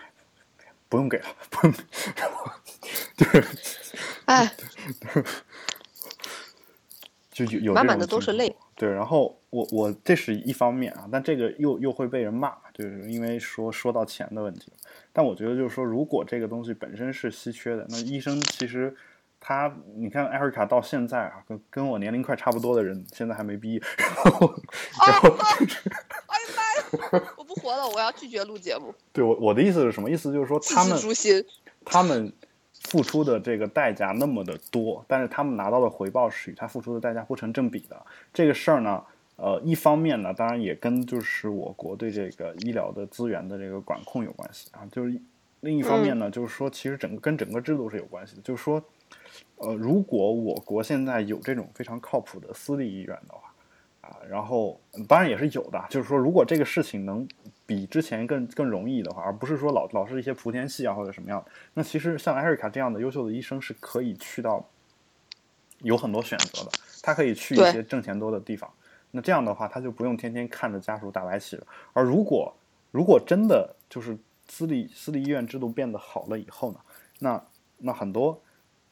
[0.89, 1.75] 不用给了，不用，
[2.15, 2.51] 然后
[3.15, 3.43] 对，
[4.25, 4.51] 哎，
[7.29, 8.55] 就有有满满的都是泪。
[8.73, 14.73] 对，然后我我这是一方面啊，但这个又又会被人骂，就是因为说说到钱的问题。
[15.13, 18.97] 但我觉得就是说，如果这个东西本身是稀缺的，那医生其实。
[19.47, 23.79] 他，你看艾瑞卡到现在啊，跟跟我年龄快差不多的人，现在还没毕业。
[23.95, 24.55] 然后，
[25.05, 25.87] 然后就是，
[26.25, 27.23] 哎呀妈呀！
[27.37, 28.91] 我不活了，我要拒绝录节目。
[29.13, 30.33] 对我我的意思是什么意思？
[30.33, 30.99] 就是说他们，
[31.85, 32.33] 他们
[32.85, 38.03] 付出的这个代价那么的多，但是他们拿到的回报是与他付出的代价不成正比的。
[38.33, 39.03] 这个事儿呢，
[39.35, 44.81] 呃，一方面呢，当然也跟就是我国对这个医疗的资源的这个管控有关系啊。
[44.91, 45.21] 就是
[45.59, 48.41] 另一方面呢，就是说其实整个跟整个制度是有关系的。
[48.41, 48.83] 就是说。
[49.57, 53.53] 呃，如果我国现在有这种非常靠谱的私立医院的话，
[54.01, 57.25] 啊，然后当然也是有的，就是说，如果这个事情能
[57.65, 61.43] 比之前更更容易的话，而不是说老老是一些莆田系啊或者什么样，
[61.73, 64.63] 那其实像艾瑞卡这样的优秀的医生是可以去到
[65.79, 68.69] 有很多选择的，他可以去一些挣钱多的地方，
[69.11, 71.65] 那这样的话他就不用天天看着家属打白旗了。
[71.93, 72.53] 而如果
[72.91, 74.17] 如果真的就是
[74.49, 76.79] 私立私立医院制度变得好了以后呢，
[77.19, 77.41] 那
[77.77, 78.39] 那很多。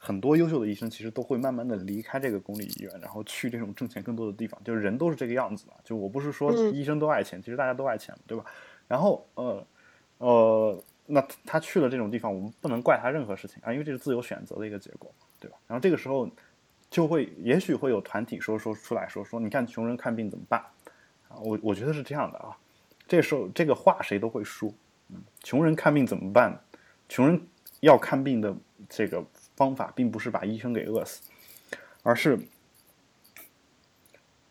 [0.04, 4.62] 很多优秀的医生其实都会慢慢的离开这个公立医院，然后去这种挣钱更多的地方。
[4.62, 8.44] 就是人都是这个样子的，就我不是说医生都爱钱，其实大家都爱钱，对吧？
[8.86, 9.66] 然后呃
[10.18, 15.56] 呃，那他去了这种地方，我们不能怪他任何事情啊，因为这是自由选择的一个结果，对吧？
[15.66, 16.28] 然后这个时候
[16.90, 20.60] 就会也许会有团体说说出来说说，你看穷人看病怎么办
[21.28, 21.40] 啊？
[21.42, 22.54] 我我觉得是这样的啊，
[23.08, 24.70] 这时候这个话谁都会说，
[25.08, 26.60] 嗯，穷人看病怎么办？
[27.08, 27.40] 穷人
[27.80, 28.54] 要看病的
[28.86, 29.24] 这个。
[29.56, 31.22] 方法并不是把医生给饿死，
[32.02, 32.38] 而是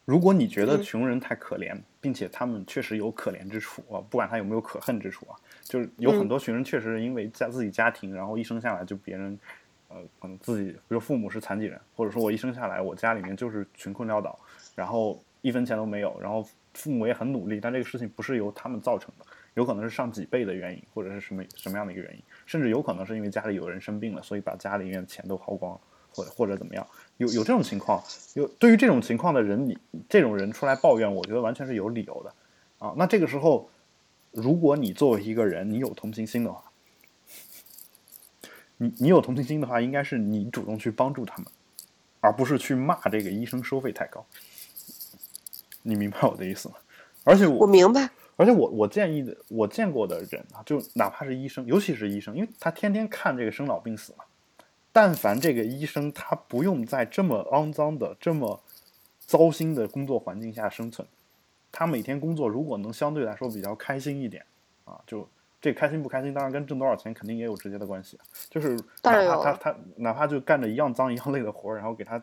[0.06, 9.40] 如果你觉得穷人太可怜，并且他们确实有可怜之处啊，不管他有没有可恨之处啊，就是有很多穷人确实是因为在自己家庭，然后一生下来就别人，
[9.88, 14.38] 呃，可能自己比如父母是残疾人，或者说我一生下来我家里面就是穷困潦倒，
[14.76, 22.22] 然后一分钱都没有，然后父母也很努力，但这个事情不是由他们造成的，有可能是上几倍的原因，或者是什么什么样的一个原因。
[22.46, 25.80] 甚至有可能是因为家里有人生病了，所以把家里面的钱都花光，
[26.12, 26.86] 或者或者怎么样，
[27.18, 28.04] 有有这种情况。
[28.34, 29.78] 有对于这种情况的人，你
[30.10, 32.34] 这种人出来抱怨，我觉得完全是有理由的
[32.86, 32.94] 啊。
[32.98, 33.70] 那这个时候，
[34.32, 36.64] 如果你作为一个人，你有同情心的话，
[38.78, 41.48] 你你有同情心的话，应该是你主动去帮助他们，
[42.20, 44.26] 而不是去骂这个医生收费太高。
[45.84, 46.76] 你明白我的意思吗？
[47.24, 48.10] 而且我我明白。
[48.36, 54.24] 而且我我建议的，我见过的人啊，就哪怕是医生，尤其是医生，因为他天天看这个生老病死嘛。
[54.92, 58.62] 但凡这个医生他不用在这么肮脏的、这么
[59.20, 61.08] 糟心的工作环境下生存，
[61.72, 64.46] 他每天工作如果能相对来说比较开心一点
[64.86, 65.28] 啊，就
[65.60, 68.20] 这开心不开心，当然跟挣多少钱肯定也有直接的关系。
[68.50, 72.22] 就是哪怕他他哪怕就干着一样脏一样累的活儿，然后给他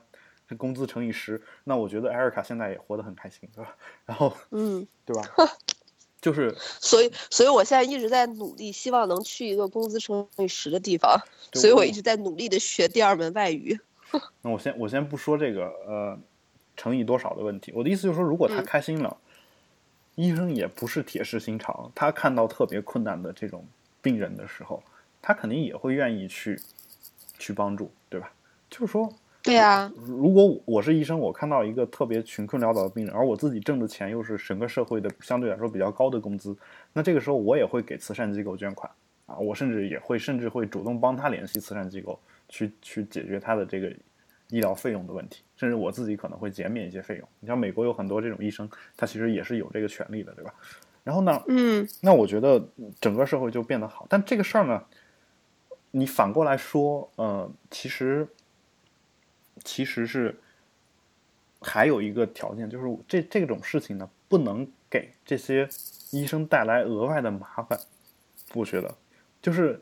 [0.57, 3.77] 工资乘以十，那我觉得艾瑞卡现在也活得很开心，对吧？
[4.07, 5.23] 然后嗯，对吧？
[6.21, 11.19] 就是，所以，所以我现在一直在努力，希望能去一个工资乘以十的地方。
[11.55, 13.79] 所以我一直在努力的学第二门外语。
[14.43, 16.19] 那我先我先不说这个呃
[16.77, 19.17] 乘以多少的问题，我的意思就是说，如果他嗯开心了，
[20.15, 23.67] 医生也不是铁石心肠，他看到特别困难的这种
[24.03, 24.83] 病人的时候，
[25.23, 26.61] 他肯定也会愿意去
[27.39, 28.33] 去帮助，对吧？
[28.69, 29.13] 就是说，
[29.43, 36.55] 对呀、如果我是医生，我看到一个特别穷困潦倒的病人，而我自己挣的钱又是整个社会的相对来说比较高的工资，
[36.93, 38.91] 那这个时候我也会给慈善机构捐款
[39.25, 42.19] 啊，我甚至也会甚至会主动帮他联系慈善机构，
[42.49, 43.91] 去去解决他的这个
[44.49, 47.27] 医疗费用的问题，甚至我自己可能会减免一些费用。
[47.41, 50.53] 你像美国有很多这种医生，他其实也是有这个权利的，对吧？
[51.03, 52.63] 然后呢，嗯那我觉得
[53.01, 54.07] 整个社会就变得好。
[54.11, 54.85] 但这个事儿呢，
[55.93, 58.29] 你反过来说，呃，其实
[59.65, 60.39] 其实是
[61.61, 65.69] 还有一个条件，就是这这种事情呢，不能给这些
[66.11, 67.79] 医生带来额外的麻烦。
[68.55, 68.95] 我觉得，
[69.41, 69.81] 就是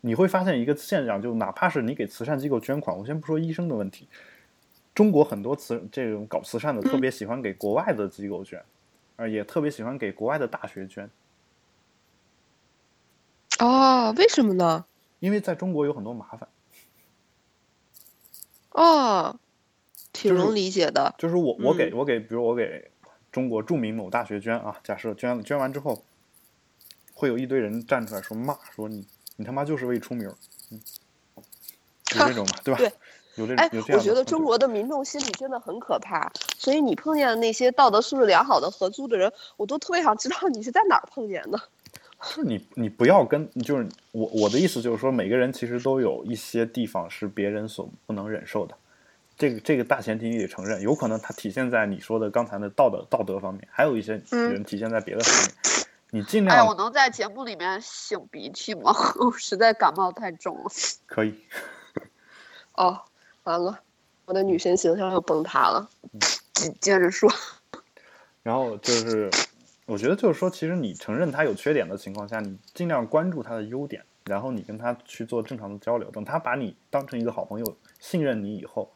[0.00, 4.08] 你会发现一个现象，就哪怕是你给慈善机构捐款，我先不说医生的问题，
[4.94, 8.62] 中国很多慈这种搞慈善的特别喜欢给国外的机构捐。
[9.16, 11.10] 啊，也特别喜欢给国外的大学捐，
[13.58, 14.84] 哦，为什么呢？
[15.18, 16.48] 因为在中国有很多麻烦。
[18.78, 19.36] 哦，
[20.12, 21.12] 挺就是能理解的。
[21.18, 22.90] 就是我我给嗯我给，比如我给
[23.32, 26.04] 中国著名某大学捐啊，假设捐捐完之后，
[27.12, 29.04] 会有一堆人站出来说骂说你
[29.36, 30.32] 你他妈就是为出名，
[30.70, 30.80] 嗯，
[32.16, 32.78] 有这种嘛，对吧？
[32.80, 32.92] 对
[33.34, 41.60] 有这哎有这，样我觉得中国的民众心理真的很可怕，所以你碰见的那些道德素质良好的合租的人，我都特别想知道你是在哪儿碰见的。
[42.20, 48.74] 就是你你不要跟就是我我的意思就是说，每个人其实都有一些地方是别人所不能忍受的，
[49.36, 55.54] 这个这个大前提你得承认，有可能它体现在你说的刚才的道德道德方面，还有一些嗯人体现在别的方面。
[56.10, 58.92] 你尽量哎我能在节目里面擤鼻涕吗？
[59.20, 60.64] 我实在感冒太重了。
[61.04, 61.34] 可以，
[62.74, 62.98] 哦，
[63.44, 63.78] 完了，
[64.24, 65.86] 我的女神形象又崩塌了。
[66.54, 67.30] 接接着说，
[68.42, 69.30] 然后就是，
[69.88, 76.10] 我觉得就是说，其实你承认他有缺点的情况下，你尽量关注他的优点，然后你跟他去做正常的交流。
[76.10, 78.92] 等他把你当成一个好朋友，信任你以后，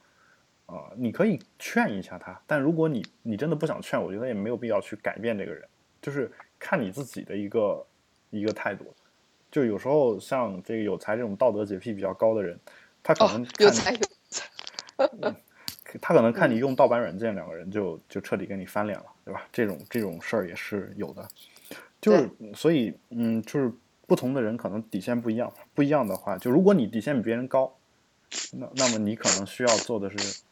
[0.66, 2.38] 啊、你可以劝一下他。
[2.46, 5.66] 但如果你你真的不想劝，我觉得也没有必要去改变这个人，
[6.02, 7.86] 就是看你自己的一个
[8.28, 8.94] 一个态度。
[9.50, 12.60] 就有时候像这个有才这种道德洁癖比较高的人，
[13.02, 13.98] 他可哦能，看有才有
[16.02, 19.46] 他可能看你用盗版软件，两个人就就彻底跟你翻脸了，对吧？
[19.52, 21.28] 这种这种事儿也是有的，
[22.00, 23.72] 就是所以嗯，就是
[24.06, 27.72] 不同的人可能底线不一样，不一样的话，就如果你底线比别人高，
[28.52, 30.42] 那那么你可能需要做的是，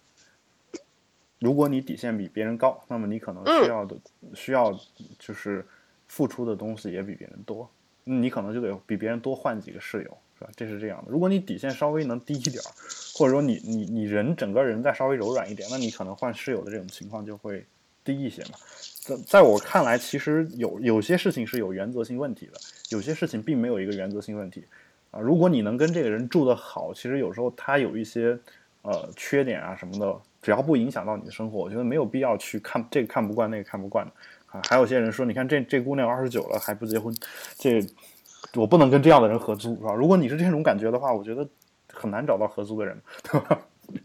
[1.38, 3.96] 如果你底线比别人高，那么你可能需要的、
[4.34, 4.72] 需要
[5.18, 5.66] 就是
[6.06, 7.68] 付出的东西也比别人多，
[8.04, 10.50] 你可能就得比别人多换几个室友，是吧？
[10.54, 11.10] 这是这样的。
[11.10, 12.70] 如果你底线稍微能低一点儿，
[13.14, 17.66] 或者说你你你人整个人再稍微柔软一点，那你可能换室友的这种情况就会
[18.04, 18.50] 低一些嘛。
[19.02, 22.52] 在在我看来，其实有有些事情是有原则性问题的，
[22.90, 24.66] 有些事情并没有一个原则性问题
[25.10, 25.18] 啊。
[25.20, 28.38] 如果你能跟这个人住得好，其实有时候他有一些
[28.82, 34.12] 呃缺点啊什么的，只要不影响到你的生活，我觉得没有必要去看这个看不惯那个看不惯的
[34.46, 34.60] 啊。
[34.68, 37.14] 还有些人说，你看这这姑娘二十九了还不结婚，
[37.58, 37.84] 这
[38.54, 39.94] 我不能跟这样的人合租，是吧？
[39.94, 41.48] 如果你是这种感觉的话，我觉得
[41.92, 43.60] 很难找到合租的人，对吧？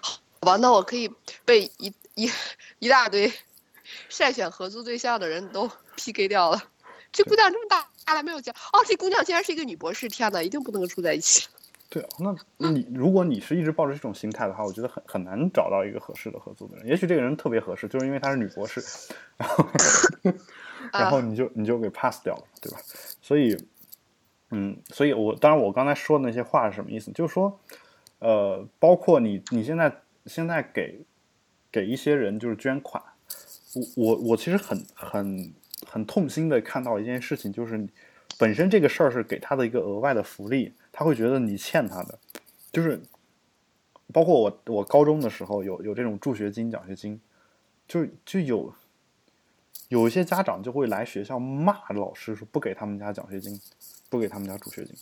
[0.00, 1.10] 好吧，那我可以
[1.44, 2.30] 被一一
[2.78, 3.32] 一大堆
[4.10, 6.62] 筛选合租对象的人都 PK 掉了。
[7.12, 8.50] 这姑娘这么大大了没有结？
[8.50, 10.08] 哦，这姑娘竟然是一个女博士！
[10.08, 11.46] 天呐，一定不能住在一起。
[11.88, 16.88] 对啊，那那你如果你是一直抱着这种心态的话，我觉得很很难找到一个合适的合租的人。
[16.88, 18.82] 也许这个人特别合适，就是因为她是女博士，
[19.36, 19.64] 然后
[20.92, 22.78] 然后你就你就给 pass 掉了，对吧？
[23.22, 23.56] 所以，
[24.50, 27.12] 嗯，所以我当然我刚才说的那些话是什么意思？
[27.12, 27.60] 就是说，
[28.18, 31.04] 呃，包括你你现在现在给
[31.74, 33.02] 给一些人就是捐款，
[33.74, 35.52] 我我我其实很很
[35.84, 37.88] 很痛心的看到一件事情，就是
[38.38, 42.16] 本身这个事儿是给他的一个额外的福利，他会觉得你欠他的，
[42.70, 43.02] 就是
[44.12, 47.20] 包括我我高中的时候有有这种助学金、奖学金，
[47.88, 48.72] 就就有
[49.88, 53.60] 有一些家长就会来学校骂老师说不给他们家奖学金，
[54.08, 54.94] 不给他们家助学金，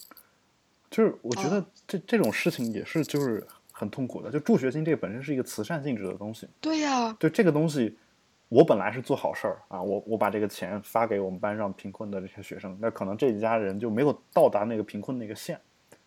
[0.91, 3.47] 就是我觉得这这种事情也是就是
[3.83, 4.31] 很痛苦的。
[4.31, 7.99] 就助学金这个本身是一个慈善性质的东西，对呀、对这个东西，
[8.49, 15.61] 我本来是做好事儿啊，我我把这个钱发给我们班上贫困的这些学生，那可能这一家人就没有到达那个贫困那个线，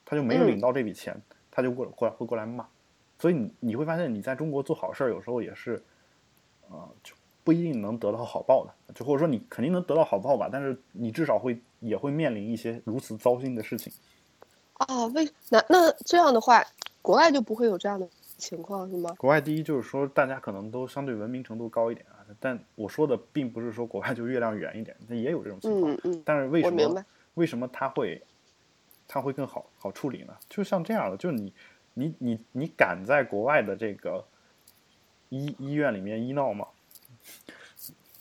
[0.06, 1.22] 他就没有嗯领到这笔钱，
[1.52, 2.66] 他就过过来会过来骂，
[3.20, 5.84] 所以你你会发现你在中国做好事儿有时候也是，
[6.70, 7.14] 啊、就
[7.44, 13.92] 不一定能得到好报的，就或者说你肯定能得到好报吧，但是你至少会也会面临一些如此糟心的事情。
[14.88, 16.62] 哦，为那那这样的话，
[17.06, 19.14] 国外就不会有这样的情况是吗？
[19.20, 25.94] 国外第一就是说大家可能都相对文明程度高一点啊，但我说的并不是说国外就月亮圆一点，那也有这种情况。
[25.94, 27.06] 嗯嗯，但是为什么我明白。
[27.36, 28.24] 为什么它会
[29.08, 30.36] 它会更好好处理呢？
[30.50, 31.54] 就像这样的，就是你
[31.94, 34.26] 你你你敢在国外的这个
[35.30, 36.66] 医医院里面医闹吗？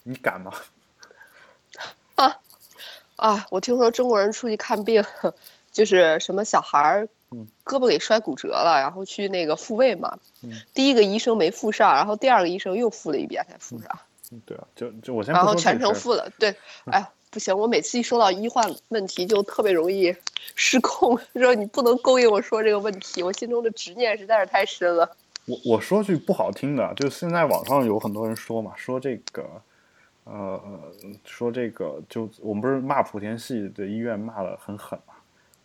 [0.03, 0.53] 你敢吗？
[2.17, 2.37] 啊
[3.17, 5.03] 啊，我听说中国人出去看病，
[5.73, 7.09] 就是什么小孩儿嗯
[7.65, 10.19] 胳膊给摔骨折了，然后去那个复位嘛。
[10.43, 13.89] 嗯第一个医生没复上，然后第二个医生又复了一遍才复上，
[14.31, 16.31] 嗯对啊，就就我先然后全程复了。
[16.39, 16.55] 对，
[16.87, 20.15] 哎呀，不行，我每次一说到医患问题就特别容易
[20.55, 25.17] 失控， 说你不能勾引我说这个问题，我心中的执念实在是太深了。
[25.47, 29.45] 我我说句不好听的，就是现在网上有很多人说嘛，说这个，
[30.25, 30.61] 呃，
[31.25, 35.14] 说这个，就我们不是骂莆田系的医院骂的很狠嘛，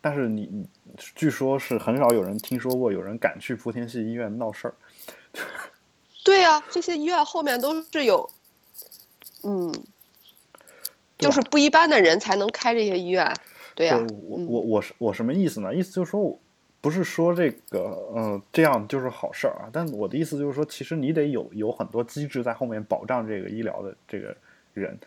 [0.02, 0.66] 但是你你
[1.16, 4.74] 据说是很少有人听说过有人敢去莆田系医院闹事儿，
[6.24, 8.30] 对呀、这些医院后面都是有，
[9.44, 9.74] 嗯，
[11.18, 13.34] 就是不一般的人才能开这些医院。
[13.76, 15.74] 对呀、对我嗯我我是我什么意思呢？
[15.74, 16.40] 意思就是说我
[16.82, 17.80] 不是说这个
[18.14, 24.36] 呃这样就是好事儿啊，但我的意思就是说，其实你得有有很多机制在后面保障这个医疗的这个
[24.74, 24.98] 人。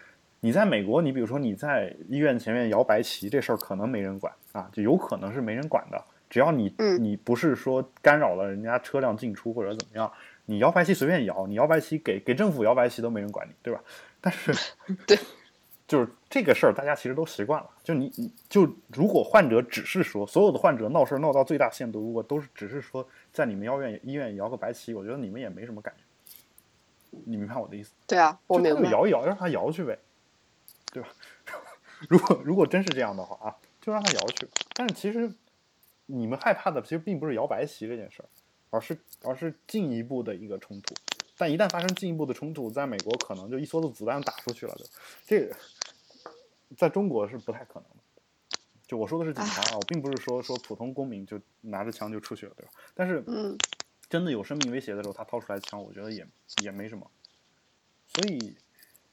[0.45, 6.05] 你在美国，你比如说你在医院前面摇白旗这事儿，可能没人管啊，就有可能是没人管的。
[6.29, 10.13] 只要你嗯你不是说干扰了人家车辆进出或者怎么样，
[10.47, 13.81] 你摇白旗随便摇，你摇白旗给给政府摇白旗都没人管你，对吧？
[14.21, 14.53] 但是
[15.07, 15.17] 对，
[15.87, 17.71] 就是这个事儿，大家其实都习惯了。
[17.85, 26.03] 就你你就如果患者只是说所有的患者闹事儿闹到最大限度，如果都是只是说在你们医院医院摇个白旗，我觉得你们也没什么感觉。
[27.27, 27.93] 你明白我的意思？
[28.09, 28.83] 对啊，我明白。
[28.83, 29.97] 就摇一摇，让他摇去呗，
[30.93, 31.09] 对吧？
[32.09, 34.47] 如果如果真是这样的话啊，就让他摇去。
[34.75, 35.33] 但是其实
[36.07, 38.29] 你们害怕的其实并不是摇白旗这件事儿，
[38.71, 40.95] 而是而是进一步的一个冲突。
[41.39, 44.85] 但一旦发生进一步的冲突，在美国可能就一梭子子弹打出去了，就
[45.27, 45.57] 这个
[46.77, 47.97] 在中国是不太可能的。
[48.87, 52.73] 就我说的是警察啊，我并不是说说普通公民就拿着枪就出去了，对吧？
[52.95, 53.57] 但是嗯，
[54.09, 56.27] 真的有生命威胁的时候，他掏出来枪，我觉得也
[56.63, 57.11] 也没什么。
[58.07, 58.55] 所以，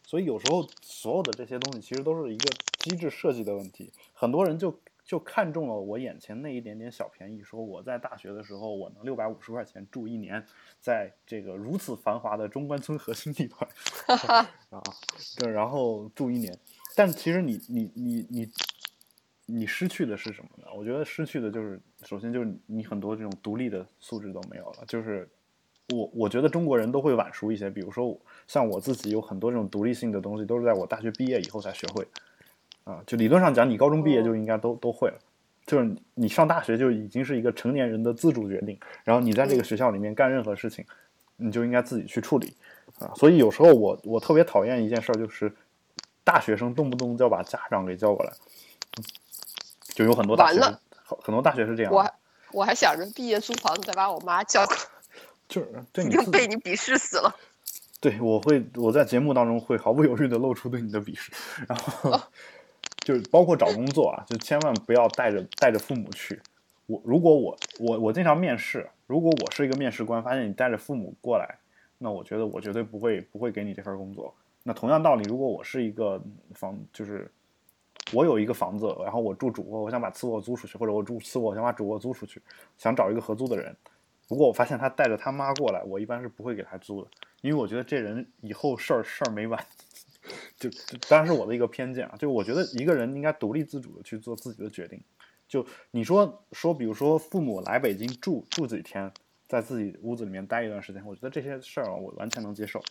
[0.10, 3.94] 所以有时候所有的这些东西其实都是一个机制设计的问题。
[4.12, 10.44] 很多人就就看中了我眼前那一点点小便宜，说我在大学的时候我能六百五十块钱住一年，
[10.80, 13.70] 在这个如此繁华的中关村核心地段
[14.72, 14.82] 啊，
[15.38, 16.58] 对，然后住一年。
[16.96, 18.52] 但其实你你你你
[19.46, 20.66] 你失去的是什么呢？
[20.76, 24.86] 我觉得失去的就是，首先就是你很多这种独立的素质都没有了。
[24.88, 25.30] 就是
[25.94, 32.92] 我我觉得中国人都会晚熟一些，比如说我像我自己有很多这种独立性的东西，都是在我大学毕业以后才学会的。
[32.92, 35.20] 啊，就理论上讲，你高中毕业就应该都都会了。
[35.66, 40.84] 就是你你上大学就已经是一个成年人的自主决定，然后你在这个学校里面干任何事情，
[41.38, 42.56] 你就应该自己去处理
[42.98, 43.14] 啊。
[43.16, 45.54] 所以有时候我我特别讨厌一件事儿，就是
[46.24, 48.34] 大学生动不动就要把家长给叫过来，
[49.94, 52.14] 就有很多大学完了很很多大学是这样我还，
[52.52, 54.82] 我还想着毕业租房子再把我妈叫过来，
[55.50, 57.36] 就是对你就自被你鄙视死了。
[58.00, 61.34] 对，我会我在节目当中会毫不犹豫的露出对你的鄙视，
[61.68, 62.18] 然后
[63.04, 66.40] 就是包括找工作啊，就千万不要带着带着父母去。
[66.86, 71.58] 我如果我我我经常面试，如果我是一个面试官，发现你带着父母过来，
[71.98, 74.34] 那我觉得我绝对不会不会给你这份工作。
[74.64, 76.22] 那同样道理，如果我是一个
[76.54, 77.30] 房，就是
[78.14, 82.42] 我有一个房子，然后我住主卧，我想把次卧租出去，或者我住次卧，我想把主卧租出去，
[82.78, 83.76] 想找一个合租的人。
[84.30, 87.10] 如果我发现他带着他妈过来，我一般是不会给他租的，
[87.42, 89.62] 因为我觉得这人以后事儿事儿没完。
[90.60, 95.02] 就就当然是我的一个偏见啊，就我觉得一个人应该独立自主的去做自己的决定。
[95.48, 99.12] 就你说说，比如说父母来北京住住几天，
[99.48, 102.84] 在自己屋子里面待一段时间，我觉得这些事儿啊我完全能接受。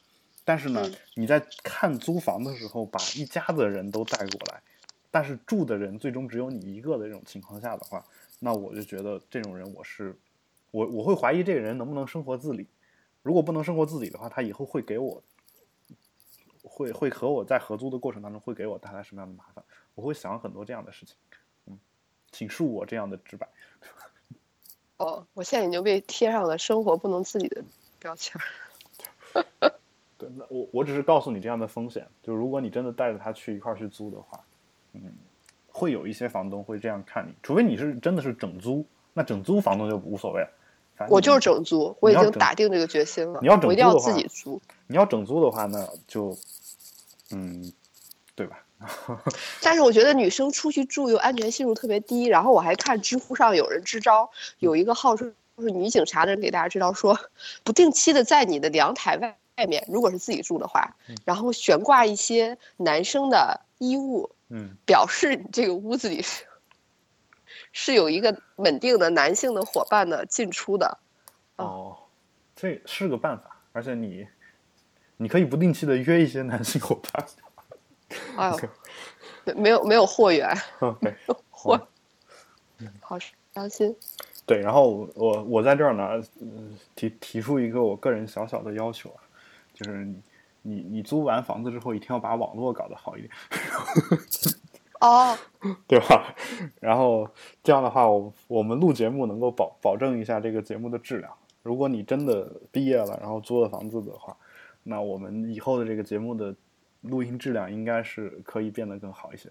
[0.44, 4.60] 但是呢，嗯你在看租房的时候，把一家子人都带过来，
[5.10, 8.04] 但是住的人最终只有你一个的这种情况下的话，
[8.40, 10.16] 那我就觉得这种人我是
[10.70, 12.66] 我我会怀疑这个人能不能生活自理。
[13.22, 15.22] 如果不能生活自理的话，他以后会给我
[16.62, 19.64] 会会和我在合租的过程当中会给我带来什么样的麻烦？
[19.94, 21.16] 我会想很多这样的事情。
[21.66, 21.78] 嗯，
[22.30, 23.48] 请恕我这样的直白。
[24.98, 27.62] 哦，我现在已经被贴上了生活不能自理的
[27.98, 29.72] 标签儿。
[30.16, 34.40] 对，那我我只是告诉你这样的风险，就如果你真的带着他去一块儿去租的话，
[34.92, 35.12] 嗯，
[35.68, 40.50] 会有一些房东会这样看你，除非你是真的是整租，那整租房东就无所谓了。
[41.08, 43.38] 我就是整租，我已经打定这个决心了。
[43.42, 44.60] 你要整我一定要租的话自己租。
[44.86, 46.36] 你要整租的话，那就
[47.30, 47.72] 嗯，
[48.34, 48.58] 对吧？
[49.60, 54.30] 但是我觉得女生出去住又安全系数特别低，然后我还看知乎上有人支招，
[54.60, 57.18] 有一个号称是女警察的人给大家支招说，
[57.64, 66.44] 不定期的在你的阳台外外面，如果是自己住的话，然后悬挂一些男生的衣物，嗯表示你这个屋子里是
[67.80, 70.98] 是有一个稳定的男性的伙伴的进出的。
[71.54, 71.96] 哦，
[72.56, 74.26] 这是个办法，而且你
[75.16, 77.24] 你可以不定期的约一些男性伙伴。
[78.36, 78.58] 哎呦，
[79.44, 81.14] 没没有没有货源， OK，
[81.50, 81.88] 货，
[83.00, 83.16] 好
[83.54, 83.94] 伤心。
[84.44, 89.22] 对，然后我我在这儿呢，嗯提提出一个我个人小小的要求啊，
[89.72, 90.22] 就是你
[90.62, 93.30] 你你租完房子之后，一定要把网络搞得好一点，
[95.00, 95.36] 哦，
[95.86, 96.34] 对吧？
[96.80, 97.28] 然后
[97.62, 101.32] 这样的话，我我们录节目能够保保证一下这个节目的质量。
[101.62, 104.36] 如果你真的毕业了，然后租了房子的话，
[104.82, 106.54] 那我们以后的这个节目的
[107.02, 109.50] 录音质量应该是可以变得更好一些。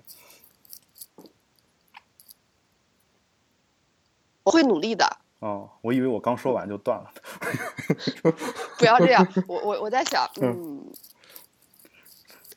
[4.43, 5.05] 我会努力的，
[5.39, 7.11] 哦，我以为我刚说完就断了。
[8.79, 9.27] 不要这样。
[9.47, 10.89] 我我我在想，嗯，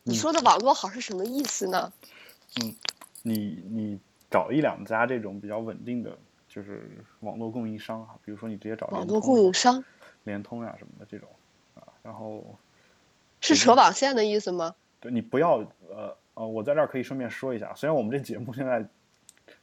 [0.04, 1.92] 你说的网络好是什么意思呢？
[3.22, 6.16] 你你找一两家这种比较稳定的，
[6.48, 9.84] 就是网络供应商啊，比如说你直接找网络供应商
[10.24, 11.28] 联通呀、什么的这种
[11.74, 12.58] 啊，然后
[13.40, 14.74] 是扯网线的意思吗？
[15.00, 18.86] 对你不要呃呃，我在这儿可以顺便说一下，虽然我们这节目现在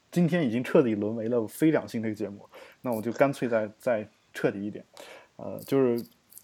[0.10, 2.48] 今天已经彻底沦为了非两性这个节目，
[2.82, 4.84] 那我就干脆再再彻底一点，
[5.36, 6.04] 呃，就是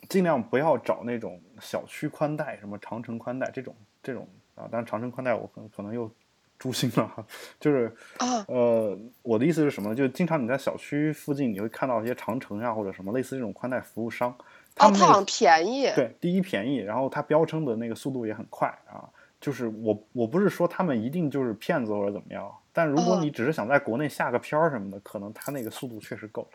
[0.10, 6.12] 尽量不要找那种小区宽带，什么长城宽带这种这种啊，当然长城宽带我可能可能又
[6.64, 7.26] 诛心了哈，
[7.60, 9.96] 就是啊，呃，我的意思是什么呢？
[9.96, 14.34] 就是经常你在小区附近，你会看到一些长城呀、或者什么类似这种宽带服务商，
[14.74, 15.92] 他哦，们那个它好像便宜。
[15.94, 19.04] 对，第一便宜，然后它标称的那个速度也很快啊。
[19.42, 26.48] 就是我我不是说他们一定就是骗子或者怎么样，但如果嗯你只是想在国内下个片儿什么的，可能它那个速度确实够。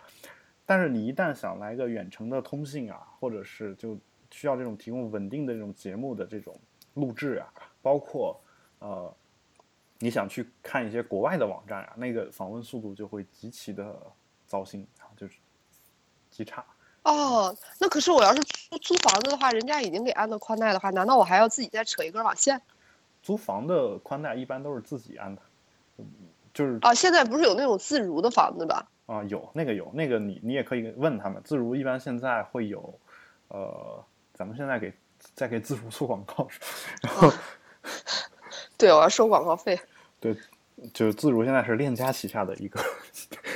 [0.64, 3.98] 但是你一旦想来个远程的通信啊，或者是就
[4.30, 6.58] 需要这种提供稳定的这种节目的这种
[6.94, 7.46] 录制啊，
[7.82, 8.40] 包括
[8.78, 9.14] 呃
[9.98, 13.94] 你想去看一些国外的网站啊，那个访问速度就会极其的
[14.46, 15.34] 糟心啊，就是
[16.30, 16.64] 极差。
[17.02, 22.60] 哦，那可是我要是租租房子的话，人家已经给安的宽带的话，难道我还要自己再扯一根网线？
[23.22, 25.42] 租房的宽带一般都是自己安的，
[25.96, 26.06] 嗯
[26.54, 28.86] 就是啊，现在不是有那种自如的房子吧？
[29.06, 32.98] 啊，有那个有那个你你也可以问他们，自如一般现在会有，
[33.48, 34.92] 呃，咱们现在给
[35.34, 36.46] 在给自如做广告，
[37.02, 37.32] 然后
[38.78, 39.78] 对，我要收广告费。
[40.20, 40.34] 对，
[40.94, 42.80] 就是自如现在是链家旗下的一个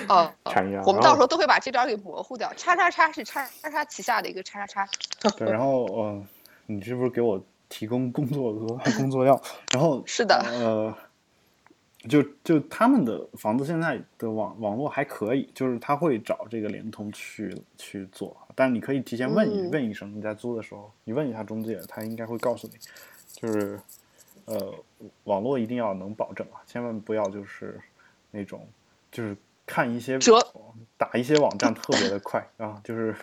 [0.09, 2.53] 哦， 产业啊，我们到时候都会把这张给模糊掉。
[2.55, 5.31] 叉叉叉是叉叉叉旗下的一个叉叉叉。
[5.37, 6.27] 对，然后呃，
[6.67, 9.41] 你是不是给我提供工作额外工作量？
[9.73, 10.95] 然后 是的呃，
[12.09, 22.75] 就就他们的房子现在的网网络还可以，就是他会找这个联通去去做，但是你可以提前问一、嗯问一声，你在租的时候，你问一下中介，他应该会告诉你，
[23.33, 23.79] 就是
[24.45, 24.75] 呃，
[25.25, 27.81] 网络一定要能保证啊，千万不要就是
[28.31, 28.67] 那种
[29.11, 29.37] 就是
[29.67, 30.19] 看一些
[30.97, 33.15] 打一些网站特别的快啊，就是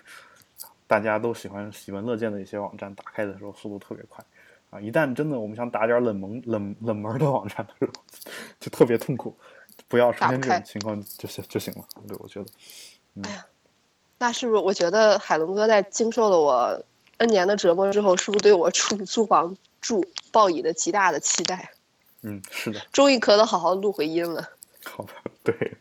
[0.87, 4.23] 大家都喜欢喜闻乐见的一些网站，打开的时候速度特别快
[4.71, 4.79] 啊！
[4.79, 7.91] 一旦真的我们想打点冷门冷冷门的网站的时候，
[8.59, 9.35] 就特别痛苦，
[9.87, 11.83] 不要出现这种情况就行就行了。
[12.07, 12.51] 对，我觉得，
[13.23, 13.45] 哎呀
[14.17, 14.61] 那是不是？
[14.61, 16.83] 我觉得海龙哥在经受了我
[17.17, 21.71] N 年的折磨之后，是不是对我出租房住抱以了极大的期待？
[22.21, 24.49] 嗯，是的，终于可能好好录回音了。
[24.83, 25.13] 好的，
[25.43, 25.73] 对，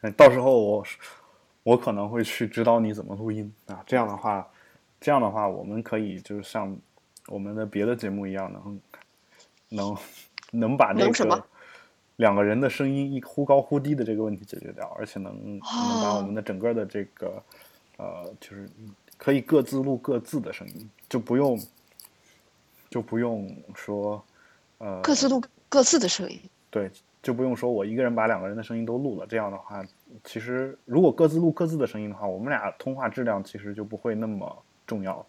[0.00, 0.84] 嗯，到时候我
[1.62, 4.48] 我可能会去指导你怎么录音啊，这样的话，
[5.00, 6.76] 这样的话，我们可以就是像
[7.26, 8.80] 我们的别的节目一样，能
[9.68, 9.96] 能
[10.50, 11.44] 能把这能什么个
[12.16, 17.42] 两个人的声音一忽高忽低的这个问题解决掉，而且能能把我哦们的整个的这个
[17.98, 18.68] 呃，就是
[19.16, 21.60] 可以各自录各自的声音，就不用
[22.90, 24.22] 就不用说
[24.78, 26.40] 呃各自录各自的声音。
[26.70, 26.90] 对，
[27.22, 29.26] 就不用说我一个人把两个人的声音都录了。
[29.26, 29.84] 这样的话，
[30.24, 35.24] 其实如果各自录各自的声音的话，我们俩通话质量其实就不会那么重要，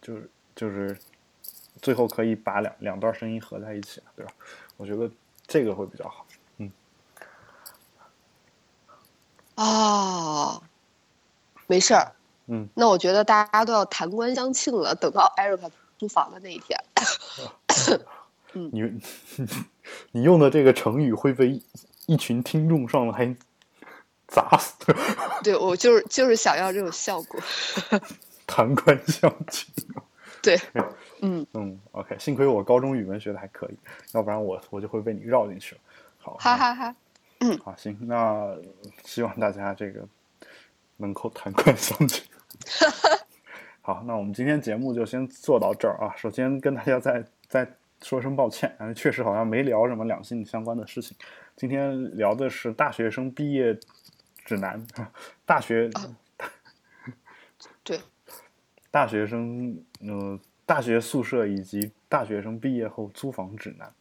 [0.00, 0.96] 就是就是
[1.82, 4.32] 最后可以把两两段声音合在一起，对吧？
[4.76, 5.10] 我觉得
[5.46, 6.24] 这个会比较好。
[6.58, 6.70] 嗯
[9.56, 10.62] 哦，
[11.66, 12.12] 没事儿。
[12.46, 15.68] 嗯，那我觉得大家都要弹冠相庆了，等到艾瑞卡
[15.98, 16.78] 租房的那一天。
[18.52, 19.00] 你
[20.12, 21.62] 你用的这个成语会被一
[22.06, 23.34] 一群听众上来
[24.28, 24.74] 砸死，
[25.42, 27.40] 对我就是就是想要这种效果。
[28.46, 29.72] 弹冠相庆。
[30.42, 30.60] 对，
[31.22, 33.76] 嗯，嗯，OK，幸亏我高中语文学的还可以，
[34.12, 35.80] 要不然我我就会被你绕进去了。
[36.18, 36.94] 好，哈哈哈。
[37.40, 38.54] 嗯好，行，那
[39.04, 40.06] 希望大家这个
[40.98, 42.22] 能够谈冠相亲。
[43.86, 46.16] 好，那我们今天节目就先做到这儿啊。
[46.16, 47.70] 首先跟大家再再
[48.00, 51.14] 说声抱歉，啊，确实好像没聊什么两性相关的事情。
[51.54, 53.78] 今天聊的是大学生毕业
[54.46, 54.82] 指南，
[55.44, 55.90] 大学，
[57.82, 58.00] 对，
[58.90, 63.92] 大学生，呃，大学宿舍以及大学生毕业后租房指南。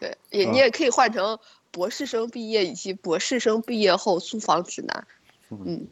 [0.00, 1.38] 对， 也你也可以换成
[1.70, 5.06] 博士生毕业以及博士生毕业后租房指南。
[5.50, 5.86] 嗯，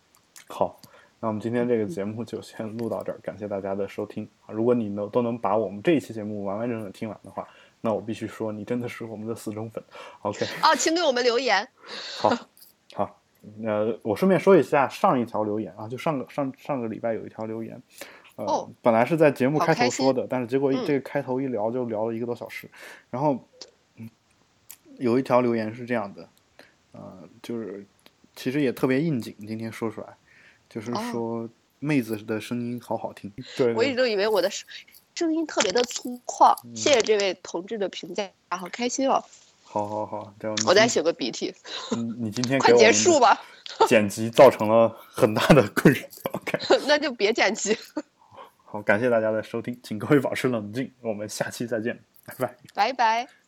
[0.49, 0.81] 好，
[1.19, 4.53] 那我们今天这个节目就先录到这儿，感谢大家的收听啊！
[4.53, 7.49] 如果你能都能把我们这一期节目完完整整听完的话，
[7.81, 9.83] 那我必须说你真的是我们的死忠粉。
[10.21, 11.67] OK，啊，请给我们留言。
[12.21, 12.31] 好，
[12.95, 13.21] 好，
[13.65, 17.81] 呃，我顺便说一下上一条留言啊，就上个上上个礼拜有一条留言，
[18.37, 22.69] 呃，哦本来是在节目开头说的，但是结果一嗯这个开头一聊就聊了一个多小时，
[23.11, 23.43] 然后，
[23.97, 24.09] 嗯，
[24.99, 26.29] 有一条留言是这样的，
[26.93, 27.87] 呃，就是
[28.35, 30.09] 其实也特别应景，今天说出来，
[30.77, 31.49] 就是哦说
[31.79, 34.67] 妹子的声音好好听，对对我一直都以为我的声
[35.15, 39.25] 声音特别的粗犷，嗯谢谢这位同志的评价，好开心哦！
[39.65, 41.55] 好好好，这样我再擤个鼻涕，
[41.97, 43.41] 你你今天快结束吧，
[43.89, 46.01] 剪辑造成了很大的困扰。
[46.33, 47.77] OK， 那就别剪辑，
[48.65, 52.57] 好，感谢大家的收听，请各位保持冷静，我们下期再见，拜拜。
[52.75, 53.46] 拜拜。